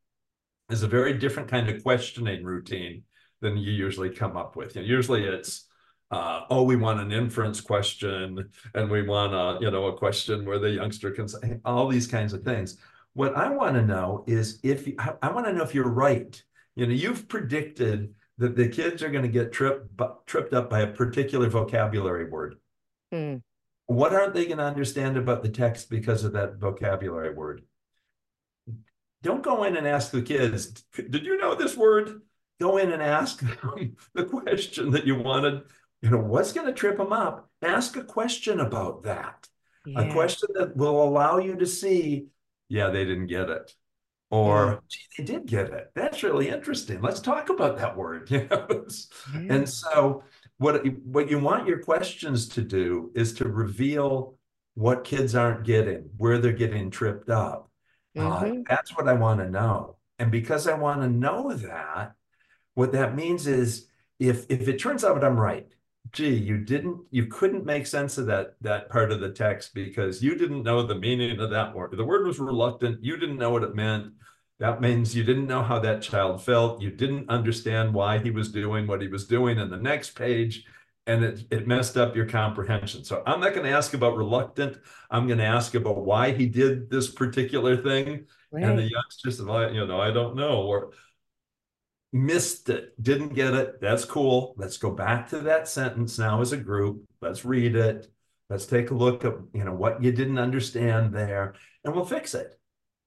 is 0.70 0.84
a 0.84 0.88
very 0.88 1.14
different 1.14 1.50
kind 1.50 1.68
of 1.68 1.82
questioning 1.82 2.44
routine 2.44 3.02
than 3.40 3.56
you 3.56 3.72
usually 3.72 4.10
come 4.10 4.36
up 4.36 4.54
with. 4.54 4.76
You 4.76 4.82
know, 4.82 4.88
usually 4.88 5.24
it's 5.24 5.66
uh, 6.12 6.42
oh, 6.50 6.62
we 6.62 6.76
want 6.76 7.00
an 7.00 7.10
inference 7.10 7.60
question, 7.60 8.48
and 8.74 8.88
we 8.88 9.02
want 9.02 9.34
a 9.34 9.58
you 9.60 9.70
know 9.72 9.86
a 9.86 9.96
question 9.96 10.44
where 10.44 10.60
the 10.60 10.70
youngster 10.70 11.10
can 11.10 11.26
say 11.26 11.58
all 11.64 11.88
these 11.88 12.06
kinds 12.06 12.32
of 12.32 12.44
things. 12.44 12.78
What 13.16 13.34
I 13.34 13.48
want 13.48 13.76
to 13.76 13.82
know 13.82 14.24
is 14.26 14.60
if 14.62 14.86
I, 14.98 15.14
I 15.22 15.32
want 15.32 15.46
to 15.46 15.52
know 15.54 15.62
if 15.62 15.74
you're 15.74 15.88
right. 15.88 16.42
You 16.74 16.86
know, 16.86 16.92
you've 16.92 17.28
predicted 17.28 18.12
that 18.36 18.56
the 18.56 18.68
kids 18.68 19.02
are 19.02 19.08
going 19.08 19.22
to 19.22 19.30
get 19.30 19.52
tripped 19.52 19.98
tripped 20.26 20.52
up 20.52 20.68
by 20.68 20.80
a 20.80 20.92
particular 20.92 21.48
vocabulary 21.48 22.28
word. 22.28 22.56
Mm. 23.14 23.40
What 23.86 24.12
aren't 24.12 24.34
they 24.34 24.44
going 24.44 24.58
to 24.58 24.64
understand 24.64 25.16
about 25.16 25.42
the 25.42 25.48
text 25.48 25.88
because 25.88 26.24
of 26.24 26.34
that 26.34 26.56
vocabulary 26.56 27.32
word? 27.32 27.62
Don't 29.22 29.42
go 29.42 29.64
in 29.64 29.78
and 29.78 29.88
ask 29.88 30.10
the 30.10 30.20
kids, 30.20 30.84
"Did 30.94 31.24
you 31.24 31.38
know 31.38 31.54
this 31.54 31.74
word?" 31.74 32.20
Go 32.60 32.76
in 32.76 32.92
and 32.92 33.02
ask 33.02 33.40
them 33.40 33.96
the 34.14 34.24
question 34.24 34.90
that 34.90 35.06
you 35.06 35.14
wanted. 35.14 35.62
You 36.02 36.10
know, 36.10 36.20
what's 36.20 36.52
going 36.52 36.66
to 36.66 36.72
trip 36.74 36.98
them 36.98 37.14
up? 37.14 37.48
Ask 37.62 37.96
a 37.96 38.04
question 38.04 38.60
about 38.60 39.04
that. 39.04 39.48
Yeah. 39.86 40.00
A 40.00 40.12
question 40.12 40.50
that 40.52 40.76
will 40.76 41.02
allow 41.02 41.38
you 41.38 41.56
to 41.56 41.66
see 41.66 42.26
yeah, 42.68 42.90
they 42.90 43.04
didn't 43.04 43.26
get 43.26 43.48
it. 43.50 43.74
Or, 44.30 44.82
gee, 44.88 44.98
they 45.18 45.24
did 45.24 45.46
get 45.46 45.70
it. 45.70 45.92
That's 45.94 46.22
really 46.22 46.48
interesting. 46.48 47.00
Let's 47.00 47.20
talk 47.20 47.48
about 47.48 47.78
that 47.78 47.96
word. 47.96 48.30
You 48.30 48.48
know? 48.50 48.66
yeah. 49.34 49.54
And 49.54 49.68
so, 49.68 50.24
what 50.58 50.84
what 51.04 51.30
you 51.30 51.38
want 51.38 51.68
your 51.68 51.78
questions 51.78 52.48
to 52.50 52.62
do 52.62 53.12
is 53.14 53.34
to 53.34 53.48
reveal 53.48 54.36
what 54.74 55.04
kids 55.04 55.34
aren't 55.34 55.64
getting, 55.64 56.10
where 56.16 56.38
they're 56.38 56.52
getting 56.52 56.90
tripped 56.90 57.30
up. 57.30 57.70
Uh, 58.16 58.20
mm-hmm. 58.20 58.60
Uh, 58.60 58.62
that's 58.68 58.96
what 58.96 59.08
I 59.08 59.12
want 59.12 59.40
to 59.40 59.48
know. 59.48 59.96
And 60.18 60.30
because 60.30 60.66
I 60.66 60.74
want 60.74 61.02
to 61.02 61.08
know 61.08 61.52
that, 61.52 62.14
what 62.74 62.92
that 62.92 63.14
means 63.14 63.46
is 63.46 63.86
if 64.18 64.46
if 64.48 64.66
it 64.66 64.78
turns 64.78 65.04
out 65.04 65.14
that 65.14 65.24
I'm 65.24 65.38
right, 65.38 65.68
gee, 66.12 66.34
you 66.34 66.58
didn't, 66.58 67.00
you 67.10 67.26
couldn't 67.26 67.64
make 67.64 67.86
sense 67.86 68.18
of 68.18 68.26
that 68.26 68.54
that 68.60 68.88
part 68.90 69.12
of 69.12 69.20
the 69.20 69.32
text 69.32 69.74
because 69.74 70.22
you 70.22 70.34
didn't 70.34 70.62
know 70.62 70.82
the 70.82 70.94
meaning 70.94 71.38
of 71.40 71.50
that 71.50 71.74
word. 71.74 71.96
The 71.96 72.04
word 72.04 72.26
was 72.26 72.38
reluctant. 72.38 73.02
You 73.04 73.16
didn't 73.16 73.38
know 73.38 73.50
what 73.50 73.62
it 73.62 73.74
meant. 73.74 74.12
That 74.58 74.80
means 74.80 75.14
you 75.14 75.22
didn't 75.22 75.46
know 75.46 75.62
how 75.62 75.78
that 75.80 76.02
child 76.02 76.42
felt. 76.42 76.80
You 76.80 76.90
didn't 76.90 77.28
understand 77.28 77.92
why 77.92 78.18
he 78.18 78.30
was 78.30 78.50
doing 78.50 78.86
what 78.86 79.02
he 79.02 79.08
was 79.08 79.26
doing 79.26 79.58
in 79.58 79.68
the 79.68 79.76
next 79.76 80.10
page. 80.16 80.64
And 81.06 81.22
it, 81.22 81.44
it 81.50 81.68
messed 81.68 81.96
up 81.96 82.16
your 82.16 82.26
comprehension. 82.26 83.04
So 83.04 83.22
I'm 83.26 83.38
not 83.38 83.54
going 83.54 83.66
to 83.66 83.72
ask 83.72 83.94
about 83.94 84.16
reluctant. 84.16 84.78
I'm 85.10 85.26
going 85.26 85.38
to 85.38 85.44
ask 85.44 85.74
about 85.74 86.04
why 86.04 86.32
he 86.32 86.46
did 86.46 86.90
this 86.90 87.10
particular 87.10 87.76
thing. 87.76 88.26
Right. 88.50 88.64
And 88.64 88.78
the 88.78 88.90
youngsters, 88.90 89.38
you 89.38 89.86
know, 89.86 90.00
I 90.00 90.10
don't 90.10 90.34
know, 90.34 90.62
or 90.62 90.90
missed 92.16 92.68
it, 92.68 93.00
didn't 93.02 93.34
get 93.34 93.54
it. 93.54 93.80
That's 93.80 94.04
cool. 94.04 94.54
Let's 94.56 94.76
go 94.76 94.90
back 94.90 95.28
to 95.30 95.40
that 95.40 95.68
sentence 95.68 96.18
now 96.18 96.40
as 96.40 96.52
a 96.52 96.56
group. 96.56 97.04
Let's 97.20 97.44
read 97.44 97.76
it. 97.76 98.10
Let's 98.48 98.66
take 98.66 98.90
a 98.90 98.94
look 98.94 99.24
at, 99.24 99.34
you 99.52 99.64
know, 99.64 99.74
what 99.74 100.02
you 100.02 100.12
didn't 100.12 100.38
understand 100.38 101.12
there, 101.12 101.54
and 101.84 101.94
we'll 101.94 102.04
fix 102.04 102.34
it 102.34 102.56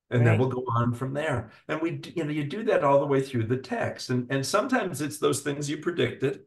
and 0.10 0.22
right. 0.22 0.32
then 0.32 0.40
we'll 0.40 0.50
go 0.50 0.66
on 0.76 0.94
from 0.94 1.14
there 1.14 1.52
and 1.68 1.82
we 1.82 2.02
you 2.16 2.24
know 2.24 2.32
you 2.32 2.44
do 2.44 2.64
that 2.64 2.84
all 2.84 3.00
the 3.00 3.06
way 3.06 3.22
through 3.22 3.44
the 3.44 3.58
text 3.58 4.10
and 4.10 4.28
and 4.32 4.46
sometimes 4.46 5.02
it's 5.02 5.20
those 5.20 5.42
things 5.42 5.70
you 5.70 5.78
predicted 5.78 6.42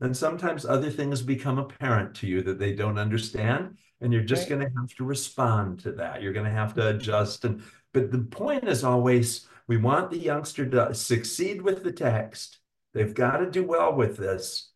and 0.00 0.16
sometimes 0.16 0.64
other 0.64 0.90
things 0.90 1.22
become 1.22 1.58
apparent 1.58 2.14
to 2.14 2.26
you 2.26 2.42
that 2.42 2.58
they 2.58 2.74
don't 2.74 2.98
understand 2.98 3.76
and 4.00 4.12
you're 4.12 4.22
just 4.22 4.42
right. 4.42 4.50
going 4.50 4.60
to 4.60 4.80
have 4.80 4.94
to 4.94 5.04
respond 5.04 5.80
to 5.80 5.92
that 5.92 6.22
you're 6.22 6.32
going 6.32 6.46
to 6.46 6.50
have 6.50 6.74
to 6.74 6.80
mm-hmm. 6.80 6.96
adjust 6.96 7.44
and 7.44 7.62
but 7.92 8.10
the 8.10 8.18
point 8.18 8.68
is 8.68 8.84
always 8.84 9.48
we 9.68 9.76
want 9.76 10.10
the 10.10 10.18
youngster 10.18 10.68
to 10.68 10.92
succeed 10.94 11.62
with 11.62 11.84
the 11.84 11.92
text 11.92 12.58
they've 12.94 13.14
got 13.14 13.36
to 13.36 13.50
do 13.50 13.62
well 13.62 13.94
with 13.94 14.16
this 14.16 14.72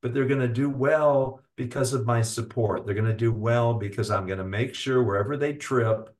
but 0.00 0.14
they're 0.14 0.24
going 0.24 0.40
to 0.40 0.48
do 0.48 0.70
well 0.70 1.40
because 1.56 1.92
of 1.92 2.06
my 2.06 2.22
support 2.22 2.86
they're 2.86 2.94
going 2.94 3.04
to 3.04 3.12
do 3.12 3.32
well 3.32 3.74
because 3.74 4.10
i'm 4.10 4.26
going 4.26 4.38
to 4.38 4.44
make 4.44 4.74
sure 4.74 5.02
wherever 5.02 5.36
they 5.36 5.52
trip 5.52 6.16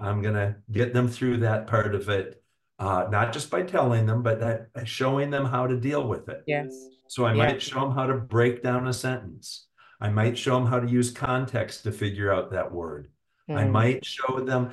I'm 0.00 0.22
going 0.22 0.34
to 0.34 0.56
get 0.72 0.92
them 0.92 1.08
through 1.08 1.38
that 1.38 1.66
part 1.66 1.94
of 1.94 2.08
it, 2.08 2.42
uh, 2.78 3.06
not 3.10 3.32
just 3.32 3.50
by 3.50 3.62
telling 3.62 4.06
them, 4.06 4.22
but 4.22 4.40
that, 4.40 4.68
showing 4.84 5.30
them 5.30 5.44
how 5.44 5.66
to 5.66 5.76
deal 5.76 6.06
with 6.06 6.28
it. 6.28 6.42
Yes. 6.46 6.74
So 7.08 7.24
I 7.24 7.32
yeah. 7.32 7.36
might 7.36 7.62
show 7.62 7.80
them 7.80 7.92
how 7.92 8.06
to 8.06 8.14
break 8.14 8.62
down 8.62 8.88
a 8.88 8.92
sentence. 8.92 9.66
I 10.00 10.08
might 10.08 10.38
show 10.38 10.54
them 10.54 10.66
how 10.66 10.80
to 10.80 10.88
use 10.88 11.10
context 11.10 11.82
to 11.82 11.92
figure 11.92 12.32
out 12.32 12.52
that 12.52 12.72
word. 12.72 13.10
Mm. 13.50 13.56
I 13.56 13.64
might 13.66 14.04
show 14.04 14.40
them, 14.40 14.72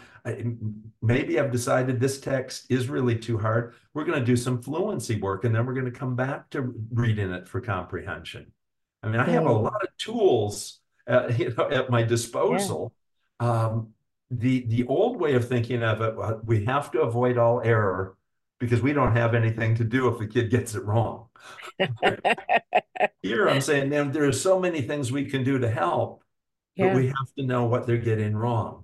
maybe 1.01 1.39
I've 1.39 1.51
decided 1.51 1.99
this 1.99 2.19
text 2.19 2.67
is 2.69 2.89
really 2.89 3.17
too 3.17 3.37
hard. 3.37 3.73
We're 3.93 4.05
going 4.05 4.19
to 4.19 4.25
do 4.25 4.35
some 4.35 4.61
fluency 4.61 5.19
work 5.19 5.45
and 5.45 5.55
then 5.55 5.65
we're 5.65 5.73
going 5.73 5.91
to 5.91 5.99
come 5.99 6.15
back 6.15 6.49
to 6.51 6.73
reading 6.91 7.31
it 7.31 7.47
for 7.47 7.59
comprehension. 7.59 8.51
I 9.01 9.07
mean, 9.07 9.19
I 9.19 9.29
have 9.29 9.45
a 9.45 9.51
lot 9.51 9.81
of 9.81 9.89
tools 9.97 10.79
at, 11.07 11.39
you 11.39 11.53
know, 11.57 11.69
at 11.69 11.89
my 11.89 12.03
disposal. 12.03 12.93
Yeah. 13.41 13.65
Um, 13.65 13.93
the 14.29 14.65
the 14.67 14.85
old 14.87 15.21
way 15.21 15.35
of 15.35 15.47
thinking 15.47 15.83
of 15.83 16.01
it, 16.01 16.15
we 16.43 16.65
have 16.65 16.91
to 16.91 17.01
avoid 17.01 17.37
all 17.37 17.61
error 17.63 18.17
because 18.59 18.81
we 18.81 18.91
don't 18.91 19.15
have 19.15 19.33
anything 19.33 19.75
to 19.75 19.83
do 19.83 20.07
if 20.09 20.19
the 20.19 20.27
kid 20.27 20.49
gets 20.49 20.75
it 20.75 20.83
wrong. 20.83 21.27
Here, 23.21 23.47
I'm 23.47 23.61
saying 23.61 23.89
there, 23.89 24.03
there 24.05 24.25
are 24.25 24.33
so 24.33 24.59
many 24.59 24.81
things 24.81 25.11
we 25.11 25.25
can 25.25 25.43
do 25.43 25.59
to 25.59 25.69
help, 25.69 26.23
yeah. 26.77 26.87
but 26.87 26.95
we 26.95 27.07
have 27.07 27.33
to 27.37 27.43
know 27.43 27.65
what 27.65 27.85
they're 27.85 27.97
getting 27.97 28.35
wrong. 28.35 28.83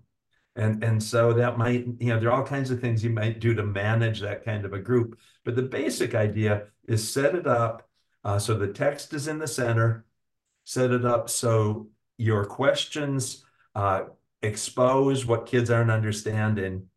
And, 0.55 0.83
and 0.83 1.01
so 1.01 1.33
that 1.33 1.57
might, 1.57 1.85
you 2.00 2.09
know, 2.09 2.19
there 2.19 2.29
are 2.29 2.39
all 2.39 2.45
kinds 2.45 2.69
of 2.69 2.79
things 2.79 3.03
you 3.03 3.09
might 3.09 3.39
do 3.39 3.55
to 3.55 3.63
manage 3.63 4.19
that 4.19 4.45
kind 4.45 4.65
of 4.65 4.73
a 4.73 4.79
group. 4.79 5.17
But 5.43 5.55
the 5.55 5.63
basic 5.63 6.13
idea 6.13 6.65
is 6.88 7.12
set 7.12 7.33
it 7.33 7.47
up 7.47 7.88
uh, 8.23 8.39
so 8.39 8.55
the 8.55 8.67
text 8.67 9.13
is 9.13 9.27
in 9.27 9.39
the 9.39 9.47
center, 9.47 10.05
set 10.63 10.91
it 10.91 11.05
up 11.05 11.29
so 11.29 11.88
your 12.17 12.45
questions 12.45 13.43
uh, 13.75 14.03
expose 14.41 15.25
what 15.25 15.45
kids 15.45 15.69
aren't 15.69 15.91
understanding. 15.91 16.88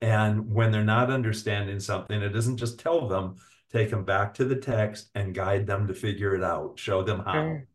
And 0.00 0.52
when 0.52 0.72
they're 0.72 0.84
not 0.84 1.10
understanding 1.10 1.78
something, 1.78 2.20
it 2.20 2.30
doesn't 2.30 2.56
just 2.56 2.80
tell 2.80 3.06
them, 3.06 3.36
take 3.70 3.90
them 3.90 4.04
back 4.04 4.34
to 4.34 4.44
the 4.44 4.56
text 4.56 5.10
and 5.14 5.34
guide 5.34 5.66
them 5.66 5.86
to 5.88 5.94
figure 5.94 6.34
it 6.34 6.42
out, 6.42 6.78
show 6.78 7.02
them 7.02 7.20
how. 7.20 7.32
Sure. 7.32 7.66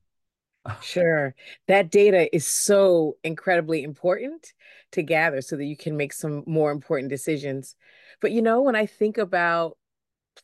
Sure. 0.81 1.35
That 1.67 1.91
data 1.91 2.33
is 2.35 2.45
so 2.45 3.17
incredibly 3.23 3.83
important 3.83 4.53
to 4.93 5.01
gather 5.01 5.41
so 5.41 5.55
that 5.55 5.65
you 5.65 5.77
can 5.77 5.97
make 5.97 6.13
some 6.13 6.43
more 6.45 6.71
important 6.71 7.09
decisions. 7.09 7.75
But 8.21 8.31
you 8.31 8.41
know, 8.41 8.61
when 8.61 8.75
I 8.75 8.85
think 8.85 9.17
about 9.17 9.77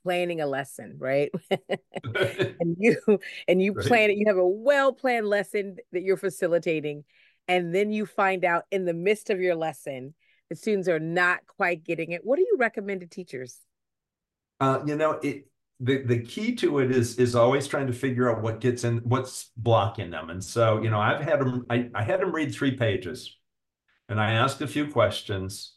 planning 0.04 0.42
a 0.42 0.48
lesson, 0.48 0.96
right? 0.98 1.32
and 2.04 2.76
you 2.78 2.98
and 3.48 3.62
you 3.62 3.74
right. 3.74 3.86
plan 3.86 4.10
it, 4.10 4.18
you 4.18 4.26
have 4.28 4.38
a 4.38 4.48
well-planned 4.48 5.28
lesson 5.28 5.78
that 5.92 6.02
you're 6.02 6.18
facilitating 6.18 7.04
and 7.48 7.74
then 7.74 7.92
you 7.92 8.06
find 8.06 8.46
out 8.46 8.64
in 8.72 8.86
the 8.86 8.94
midst 8.94 9.30
of 9.30 9.40
your 9.40 9.56
lesson 9.56 10.14
the 10.50 10.56
students 10.56 10.88
are 10.88 11.00
not 11.00 11.46
quite 11.48 11.84
getting 11.84 12.12
it 12.12 12.22
what 12.24 12.38
do 12.38 12.42
you 12.42 12.56
recommend 12.58 13.02
to 13.02 13.08
teachers 13.08 13.60
uh, 14.60 14.80
you 14.86 14.96
know 14.96 15.20
it 15.24 15.46
the, 15.84 16.04
the 16.04 16.20
key 16.20 16.56
to 16.56 16.80
it 16.80 16.92
is 16.92 17.18
is 17.18 17.36
always 17.36 17.68
trying 17.68 17.88
to 17.88 17.94
figure 17.94 18.32
out 18.32 18.42
what 18.42 18.60
gets 18.60 18.84
in 18.84 18.98
what's 19.00 19.52
blocking 19.58 20.10
them 20.10 20.30
and 20.30 20.44
so 20.44 20.82
you 20.82 20.90
know 20.90 21.00
i've 21.00 21.22
had 21.22 21.40
them 21.40 21.66
i, 21.70 21.90
I 21.94 22.04
had 22.04 22.22
them 22.22 22.34
read 22.34 22.54
three 22.54 22.76
pages 22.76 23.38
and 24.10 24.20
i 24.20 24.32
asked 24.32 24.62
a 24.62 24.68
few 24.68 24.88
questions 24.88 25.76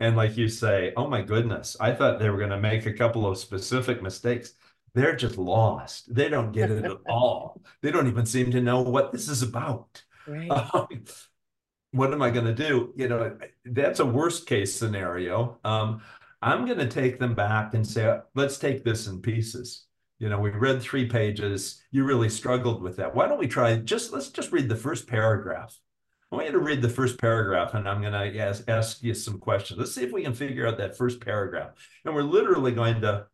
and 0.00 0.16
like 0.16 0.36
you 0.36 0.48
say 0.48 0.92
oh 0.96 1.08
my 1.08 1.22
goodness 1.22 1.76
i 1.80 1.92
thought 1.92 2.18
they 2.18 2.30
were 2.30 2.38
going 2.38 2.50
to 2.50 2.60
make 2.60 2.86
a 2.86 2.92
couple 2.92 3.26
of 3.26 3.38
specific 3.38 4.02
mistakes 4.02 4.54
they're 4.94 5.16
just 5.16 5.38
lost 5.38 6.14
they 6.14 6.28
don't 6.28 6.52
get 6.52 6.70
it 6.70 6.84
at 6.84 6.92
all 7.08 7.62
they 7.82 7.90
don't 7.90 8.08
even 8.08 8.26
seem 8.26 8.50
to 8.50 8.60
know 8.60 8.82
what 8.82 9.12
this 9.12 9.28
is 9.28 9.42
about 9.42 10.02
Right. 10.26 10.50
Um, 10.74 11.04
what 11.92 12.12
am 12.14 12.22
I 12.22 12.30
going 12.30 12.46
to 12.46 12.54
do? 12.54 12.94
You 12.96 13.08
know, 13.08 13.36
that's 13.66 14.00
a 14.00 14.06
worst 14.06 14.46
case 14.46 14.74
scenario. 14.74 15.58
Um, 15.62 16.00
I'm 16.42 16.66
going 16.66 16.78
to 16.78 16.88
take 16.88 17.18
them 17.18 17.34
back 17.34 17.74
and 17.74 17.86
say, 17.86 18.18
let's 18.34 18.58
take 18.58 18.84
this 18.84 19.06
in 19.06 19.22
pieces. 19.22 19.86
You 20.18 20.28
know, 20.28 20.40
we 20.40 20.50
read 20.50 20.82
three 20.82 21.08
pages. 21.08 21.82
You 21.90 22.04
really 22.04 22.28
struggled 22.28 22.82
with 22.82 22.96
that. 22.96 23.14
Why 23.14 23.28
don't 23.28 23.38
we 23.38 23.48
try 23.48 23.76
just 23.76 24.12
let's 24.12 24.28
just 24.28 24.52
read 24.52 24.68
the 24.68 24.76
first 24.76 25.06
paragraph. 25.06 25.76
I 26.30 26.36
want 26.36 26.46
you 26.46 26.52
to 26.52 26.60
read 26.60 26.80
the 26.80 26.88
first 26.88 27.18
paragraph, 27.18 27.74
and 27.74 27.86
I'm 27.86 28.00
going 28.00 28.14
to 28.14 28.38
ask, 28.38 28.64
ask 28.66 29.02
you 29.02 29.12
some 29.12 29.38
questions. 29.38 29.78
Let's 29.78 29.94
see 29.94 30.04
if 30.04 30.12
we 30.12 30.22
can 30.22 30.32
figure 30.32 30.66
out 30.66 30.78
that 30.78 30.96
first 30.96 31.20
paragraph. 31.20 31.72
And 32.04 32.14
we're 32.14 32.22
literally 32.22 32.72
going 32.72 33.02
to 33.02 33.26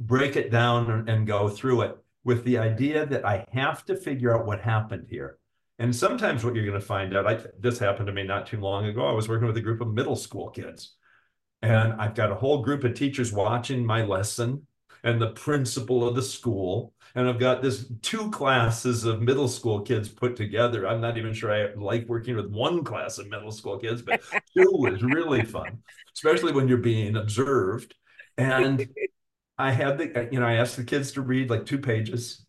break 0.00 0.34
it 0.34 0.50
down 0.50 1.08
and, 1.08 1.26
go 1.26 1.48
through 1.48 1.82
it 1.82 1.96
with 2.24 2.42
the 2.44 2.58
idea 2.58 3.06
that 3.06 3.24
I 3.24 3.46
have 3.52 3.84
to 3.84 3.94
figure 3.94 4.36
out 4.36 4.46
what 4.46 4.60
happened 4.60 5.06
here. 5.08 5.38
And 5.78 5.94
sometimes 5.94 6.44
what 6.44 6.56
you're 6.56 6.66
going 6.66 6.80
to 6.80 6.84
find 6.84 7.16
out, 7.16 7.26
I, 7.26 7.38
this 7.58 7.78
happened 7.78 8.08
to 8.08 8.12
me 8.12 8.24
not 8.24 8.46
too 8.46 8.58
long 8.58 8.86
ago. 8.86 9.06
I 9.06 9.12
was 9.12 9.28
working 9.28 9.46
with 9.46 9.56
a 9.56 9.62
group 9.62 9.80
of 9.80 9.94
middle 9.94 10.16
school 10.16 10.50
kids, 10.50 10.96
and 11.62 11.94
I've 11.94 12.14
got 12.14 12.32
a 12.32 12.36
whole 12.36 12.62
group 12.62 12.84
of 12.84 12.94
teachers 12.94 13.32
watching 13.32 13.84
my 13.84 14.04
lesson 14.04 14.66
and 15.02 15.20
the 15.20 15.30
principal 15.30 16.06
of 16.06 16.14
the 16.14 16.22
school. 16.22 16.92
And 17.14 17.28
I've 17.28 17.40
got 17.40 17.60
this 17.60 17.90
two 18.02 18.30
classes 18.30 19.04
of 19.04 19.20
middle 19.20 19.48
school 19.48 19.80
kids 19.80 20.08
put 20.08 20.36
together. 20.36 20.86
I'm 20.86 21.00
not 21.00 21.18
even 21.18 21.32
sure 21.32 21.52
I 21.52 21.74
like 21.74 22.08
working 22.08 22.36
with 22.36 22.50
one 22.50 22.84
class 22.84 23.18
of 23.18 23.28
middle 23.28 23.50
school 23.50 23.78
kids, 23.78 24.00
but 24.00 24.22
two 24.56 24.86
is 24.86 25.02
really 25.02 25.42
fun, 25.42 25.82
especially 26.14 26.52
when 26.52 26.68
you're 26.68 26.78
being 26.78 27.16
observed. 27.16 27.94
And 28.38 28.88
I 29.58 29.72
had 29.72 29.98
the, 29.98 30.28
you 30.30 30.40
know, 30.40 30.46
I 30.46 30.54
asked 30.54 30.76
the 30.76 30.84
kids 30.84 31.12
to 31.12 31.22
read 31.22 31.50
like 31.50 31.66
two 31.66 31.78
pages. 31.78 32.46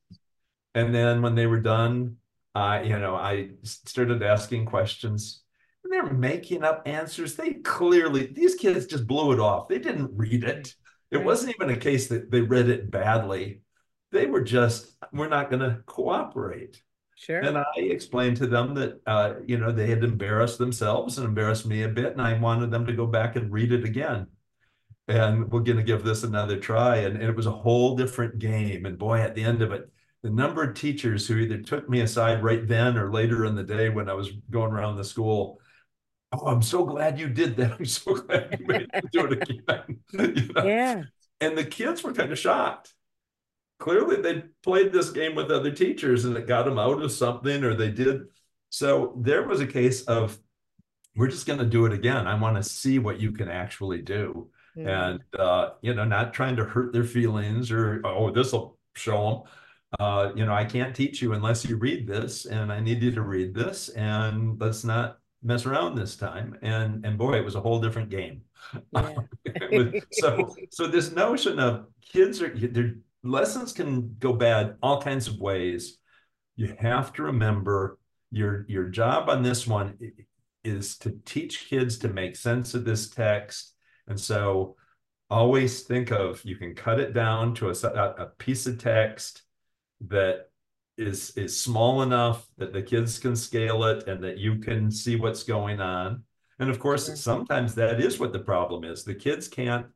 And 0.75 0.93
then 0.93 1.21
when 1.21 1.35
they 1.35 1.47
were 1.47 1.59
done, 1.59 2.17
uh, 2.55 2.81
you 2.83 2.97
know, 2.99 3.15
I 3.15 3.49
started 3.63 4.21
asking 4.23 4.67
questions 4.67 5.41
they're 5.89 6.13
making 6.13 6.63
up 6.63 6.83
answers. 6.85 7.35
They 7.35 7.53
clearly, 7.53 8.27
these 8.27 8.55
kids 8.55 8.85
just 8.85 9.07
blew 9.07 9.31
it 9.31 9.39
off. 9.39 9.67
They 9.67 9.79
didn't 9.79 10.15
read 10.15 10.43
it. 10.43 10.75
It 11.09 11.17
right. 11.17 11.25
wasn't 11.25 11.55
even 11.55 11.69
a 11.69 11.79
case 11.79 12.07
that 12.07 12.31
they 12.31 12.41
read 12.41 12.69
it 12.69 12.91
badly. 12.91 13.61
They 14.11 14.25
were 14.25 14.41
just, 14.41 14.91
we're 15.11 15.27
not 15.27 15.49
going 15.49 15.61
to 15.61 15.81
cooperate. 15.85 16.81
Sure. 17.15 17.39
And 17.39 17.57
I 17.57 17.65
explained 17.77 18.37
to 18.37 18.47
them 18.47 18.73
that, 18.75 19.01
uh, 19.05 19.33
you 19.45 19.57
know, 19.57 19.71
they 19.71 19.87
had 19.87 20.03
embarrassed 20.03 20.57
themselves 20.57 21.17
and 21.17 21.27
embarrassed 21.27 21.65
me 21.65 21.83
a 21.83 21.87
bit. 21.89 22.13
And 22.13 22.21
I 22.21 22.37
wanted 22.39 22.71
them 22.71 22.85
to 22.87 22.93
go 22.93 23.05
back 23.05 23.35
and 23.35 23.51
read 23.51 23.71
it 23.71 23.83
again. 23.83 24.27
And 25.07 25.51
we're 25.51 25.59
going 25.59 25.77
to 25.77 25.83
give 25.83 26.03
this 26.03 26.23
another 26.23 26.57
try. 26.57 26.97
And, 26.97 27.17
and 27.17 27.29
it 27.29 27.35
was 27.35 27.45
a 27.45 27.51
whole 27.51 27.95
different 27.95 28.39
game. 28.39 28.85
And 28.85 28.97
boy, 28.97 29.19
at 29.19 29.35
the 29.35 29.43
end 29.43 29.61
of 29.61 29.71
it, 29.71 29.89
the 30.23 30.29
number 30.29 30.63
of 30.63 30.75
teachers 30.75 31.27
who 31.27 31.37
either 31.37 31.57
took 31.57 31.89
me 31.89 32.01
aside 32.01 32.43
right 32.43 32.67
then 32.67 32.97
or 32.97 33.11
later 33.11 33.45
in 33.45 33.55
the 33.55 33.63
day 33.63 33.89
when 33.89 34.09
I 34.09 34.13
was 34.13 34.31
going 34.49 34.71
around 34.71 34.95
the 34.95 35.03
school. 35.03 35.59
Oh, 36.31 36.47
I'm 36.47 36.61
so 36.61 36.85
glad 36.85 37.19
you 37.19 37.27
did 37.27 37.55
that. 37.57 37.73
I'm 37.79 37.85
so 37.85 38.15
glad 38.15 38.57
you 38.59 38.65
made 38.65 38.87
me 38.93 39.01
do 39.11 39.25
it 39.25 39.49
again. 39.49 39.99
you 40.11 40.53
know? 40.53 40.63
Yeah. 40.63 41.03
And 41.39 41.57
the 41.57 41.65
kids 41.65 42.03
were 42.03 42.13
kind 42.13 42.31
of 42.31 42.39
shocked. 42.39 42.93
Clearly, 43.79 44.21
they 44.21 44.43
played 44.63 44.93
this 44.93 45.09
game 45.09 45.35
with 45.35 45.49
other 45.51 45.71
teachers 45.71 46.25
and 46.25 46.37
it 46.37 46.47
got 46.47 46.65
them 46.65 46.77
out 46.77 47.01
of 47.01 47.11
something, 47.11 47.63
or 47.63 47.73
they 47.73 47.89
did. 47.89 48.25
So 48.69 49.15
there 49.17 49.47
was 49.47 49.59
a 49.59 49.67
case 49.67 50.03
of, 50.03 50.37
we're 51.15 51.27
just 51.27 51.47
going 51.47 51.59
to 51.59 51.65
do 51.65 51.85
it 51.87 51.93
again. 51.93 52.27
I 52.27 52.39
want 52.39 52.57
to 52.57 52.63
see 52.63 52.99
what 52.99 53.19
you 53.19 53.31
can 53.31 53.49
actually 53.49 54.01
do. 54.01 54.49
Mm. 54.77 54.87
And, 54.87 55.39
uh, 55.39 55.71
you 55.81 55.95
know, 55.95 56.05
not 56.05 56.33
trying 56.33 56.55
to 56.57 56.63
hurt 56.63 56.93
their 56.93 57.03
feelings 57.03 57.71
or, 57.71 58.01
oh, 58.05 58.31
this 58.31 58.53
will 58.53 58.77
show 58.95 59.29
them 59.29 59.51
uh, 59.99 60.31
you 60.35 60.45
know, 60.45 60.53
I 60.53 60.63
can't 60.63 60.95
teach 60.95 61.21
you 61.21 61.33
unless 61.33 61.65
you 61.65 61.75
read 61.75 62.07
this, 62.07 62.45
and 62.45 62.71
I 62.71 62.79
need 62.79 63.03
you 63.03 63.11
to 63.11 63.21
read 63.21 63.53
this, 63.53 63.89
and 63.89 64.59
let's 64.59 64.83
not 64.83 65.19
mess 65.43 65.65
around 65.65 65.95
this 65.95 66.15
time. 66.15 66.57
And 66.61 67.05
and 67.05 67.17
boy, 67.17 67.33
it 67.33 67.45
was 67.45 67.55
a 67.55 67.61
whole 67.61 67.79
different 67.79 68.09
game. 68.09 68.41
Yeah. 69.71 69.99
so 70.11 70.55
so 70.69 70.85
this 70.87 71.11
notion 71.11 71.59
of 71.59 71.87
kids 72.01 72.41
are 72.41 72.49
their 72.49 72.95
lessons 73.23 73.73
can 73.73 74.15
go 74.19 74.33
bad 74.33 74.75
all 74.83 75.01
kinds 75.01 75.27
of 75.27 75.39
ways. 75.39 75.97
You 76.55 76.75
have 76.79 77.13
to 77.13 77.23
remember 77.23 77.97
your 78.31 78.65
your 78.67 78.89
job 78.89 79.29
on 79.29 79.43
this 79.43 79.65
one 79.65 79.97
is 80.63 80.97
to 80.99 81.19
teach 81.25 81.67
kids 81.69 81.97
to 81.99 82.09
make 82.09 82.35
sense 82.35 82.73
of 82.73 82.85
this 82.85 83.09
text. 83.09 83.73
And 84.07 84.19
so 84.19 84.75
always 85.29 85.81
think 85.83 86.11
of 86.11 86.43
you 86.43 86.55
can 86.55 86.75
cut 86.75 86.99
it 86.99 87.13
down 87.13 87.55
to 87.55 87.69
a, 87.69 87.73
a 87.73 88.25
piece 88.37 88.67
of 88.67 88.77
text 88.77 89.41
that 90.07 90.50
is 90.97 91.31
is 91.37 91.59
small 91.59 92.01
enough 92.01 92.47
that 92.57 92.73
the 92.73 92.81
kids 92.81 93.17
can 93.19 93.35
scale 93.35 93.83
it 93.85 94.07
and 94.07 94.23
that 94.23 94.37
you 94.37 94.57
can 94.57 94.91
see 94.91 95.15
what's 95.15 95.43
going 95.43 95.79
on. 95.79 96.23
And 96.59 96.69
of 96.69 96.79
course 96.79 97.07
sure. 97.07 97.15
sometimes 97.15 97.75
that 97.75 97.99
is 97.99 98.19
what 98.19 98.33
the 98.33 98.39
problem 98.39 98.83
is. 98.83 99.03
The 99.03 99.15
kids 99.15 99.47
can't 99.47 99.87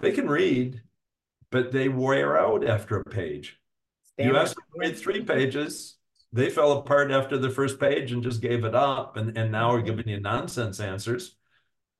they 0.00 0.12
can 0.12 0.28
read 0.28 0.82
but 1.50 1.70
they 1.70 1.88
wear 1.88 2.36
out 2.36 2.66
after 2.66 2.98
a 2.98 3.04
page. 3.04 3.60
Stand 4.04 4.30
you 4.30 4.36
ask 4.36 4.54
them 4.54 4.64
to 4.74 4.88
read 4.88 4.98
three 4.98 5.22
pages 5.22 5.96
they 6.32 6.50
fell 6.50 6.72
apart 6.72 7.12
after 7.12 7.38
the 7.38 7.50
first 7.50 7.78
page 7.78 8.10
and 8.10 8.22
just 8.22 8.40
gave 8.40 8.64
it 8.64 8.74
up 8.74 9.16
and, 9.16 9.38
and 9.38 9.52
now 9.52 9.70
are 9.70 9.80
giving 9.80 10.08
you 10.08 10.18
nonsense 10.18 10.80
answers. 10.80 11.36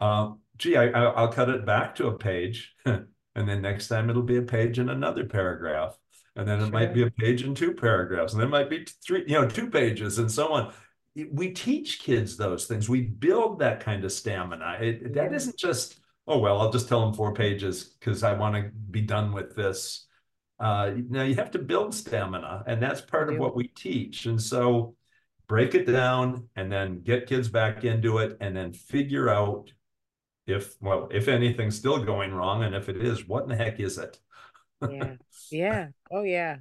Uh, 0.01 0.33
gee 0.57 0.77
I, 0.77 0.89
i'll 0.89 1.33
cut 1.33 1.49
it 1.49 1.67
back 1.67 1.95
to 1.97 2.09
a 2.09 2.19
page 2.19 2.75
and 2.85 3.09
then 3.35 3.63
next 3.63 3.89
time 3.89 4.11
it'll 4.11 4.23
be 4.23 4.37
a 4.37 4.43
page 4.43 4.79
in 4.79 4.89
another 4.89 5.25
paragraph 5.25 5.97
and 6.37 6.47
then 6.47 6.59
it 6.59 6.65
sure. 6.65 6.73
might 6.73 6.95
be 6.95 7.03
a 7.03 7.11
page 7.11 7.43
and 7.43 7.57
two 7.57 7.73
paragraphs 7.73 8.33
and 8.33 8.41
then 8.41 8.49
it 8.49 8.51
might 8.51 8.71
be 8.71 8.87
three 9.05 9.25
you 9.27 9.41
know 9.41 9.49
two 9.49 9.71
pages 9.71 10.19
and 10.19 10.31
so 10.31 10.53
on. 10.53 10.73
We 11.33 11.53
teach 11.53 12.01
kids 12.01 12.37
those 12.37 12.67
things. 12.67 12.89
We 12.89 13.03
build 13.03 13.61
that 13.61 13.79
kind 13.79 14.05
of 14.05 14.11
stamina. 14.11 14.79
It, 14.81 15.15
that 15.15 15.33
isn't 15.33 15.57
just 15.57 16.01
oh 16.27 16.39
well 16.39 16.61
i'll 16.61 16.73
just 16.73 16.89
tell 16.89 17.05
them 17.05 17.13
four 17.13 17.35
pages 17.35 17.85
because 17.85 18.23
i 18.23 18.33
want 18.33 18.55
to 18.57 18.71
be 18.91 19.03
done 19.03 19.33
with 19.33 19.55
this. 19.55 20.07
Uh, 20.61 20.93
now 21.11 21.23
you 21.23 21.35
have 21.35 21.51
to 21.51 21.59
build 21.59 21.95
stamina 21.95 22.65
and 22.67 22.83
that's 22.83 23.01
part 23.01 23.33
of 23.33 23.39
what 23.39 23.57
we 23.57 23.69
teach. 23.69 24.27
And 24.27 24.41
so 24.41 24.95
break 25.47 25.75
it 25.75 25.87
down 25.87 26.49
and 26.57 26.71
then 26.71 27.03
get 27.03 27.27
kids 27.27 27.49
back 27.49 27.85
into 27.85 28.19
it 28.19 28.37
and 28.41 28.57
then 28.57 28.73
figure 28.73 29.29
out 29.29 29.73
if 30.47 30.77
well 30.81 31.09
if 31.11 31.29
anything's 31.29 31.77
still 31.77 32.03
going 32.05 32.33
wrong 32.33 32.65
and 32.65 32.75
if 32.75 32.89
it 32.89 32.97
is 32.97 33.27
what 33.27 33.45
in 33.45 33.49
the 33.49 33.57
heck 33.57 33.81
is 33.81 33.99
it 33.99 34.19
yeah. 34.83 35.15
Yeah. 35.51 35.89
Oh 36.11 36.23
yeah. 36.23 36.59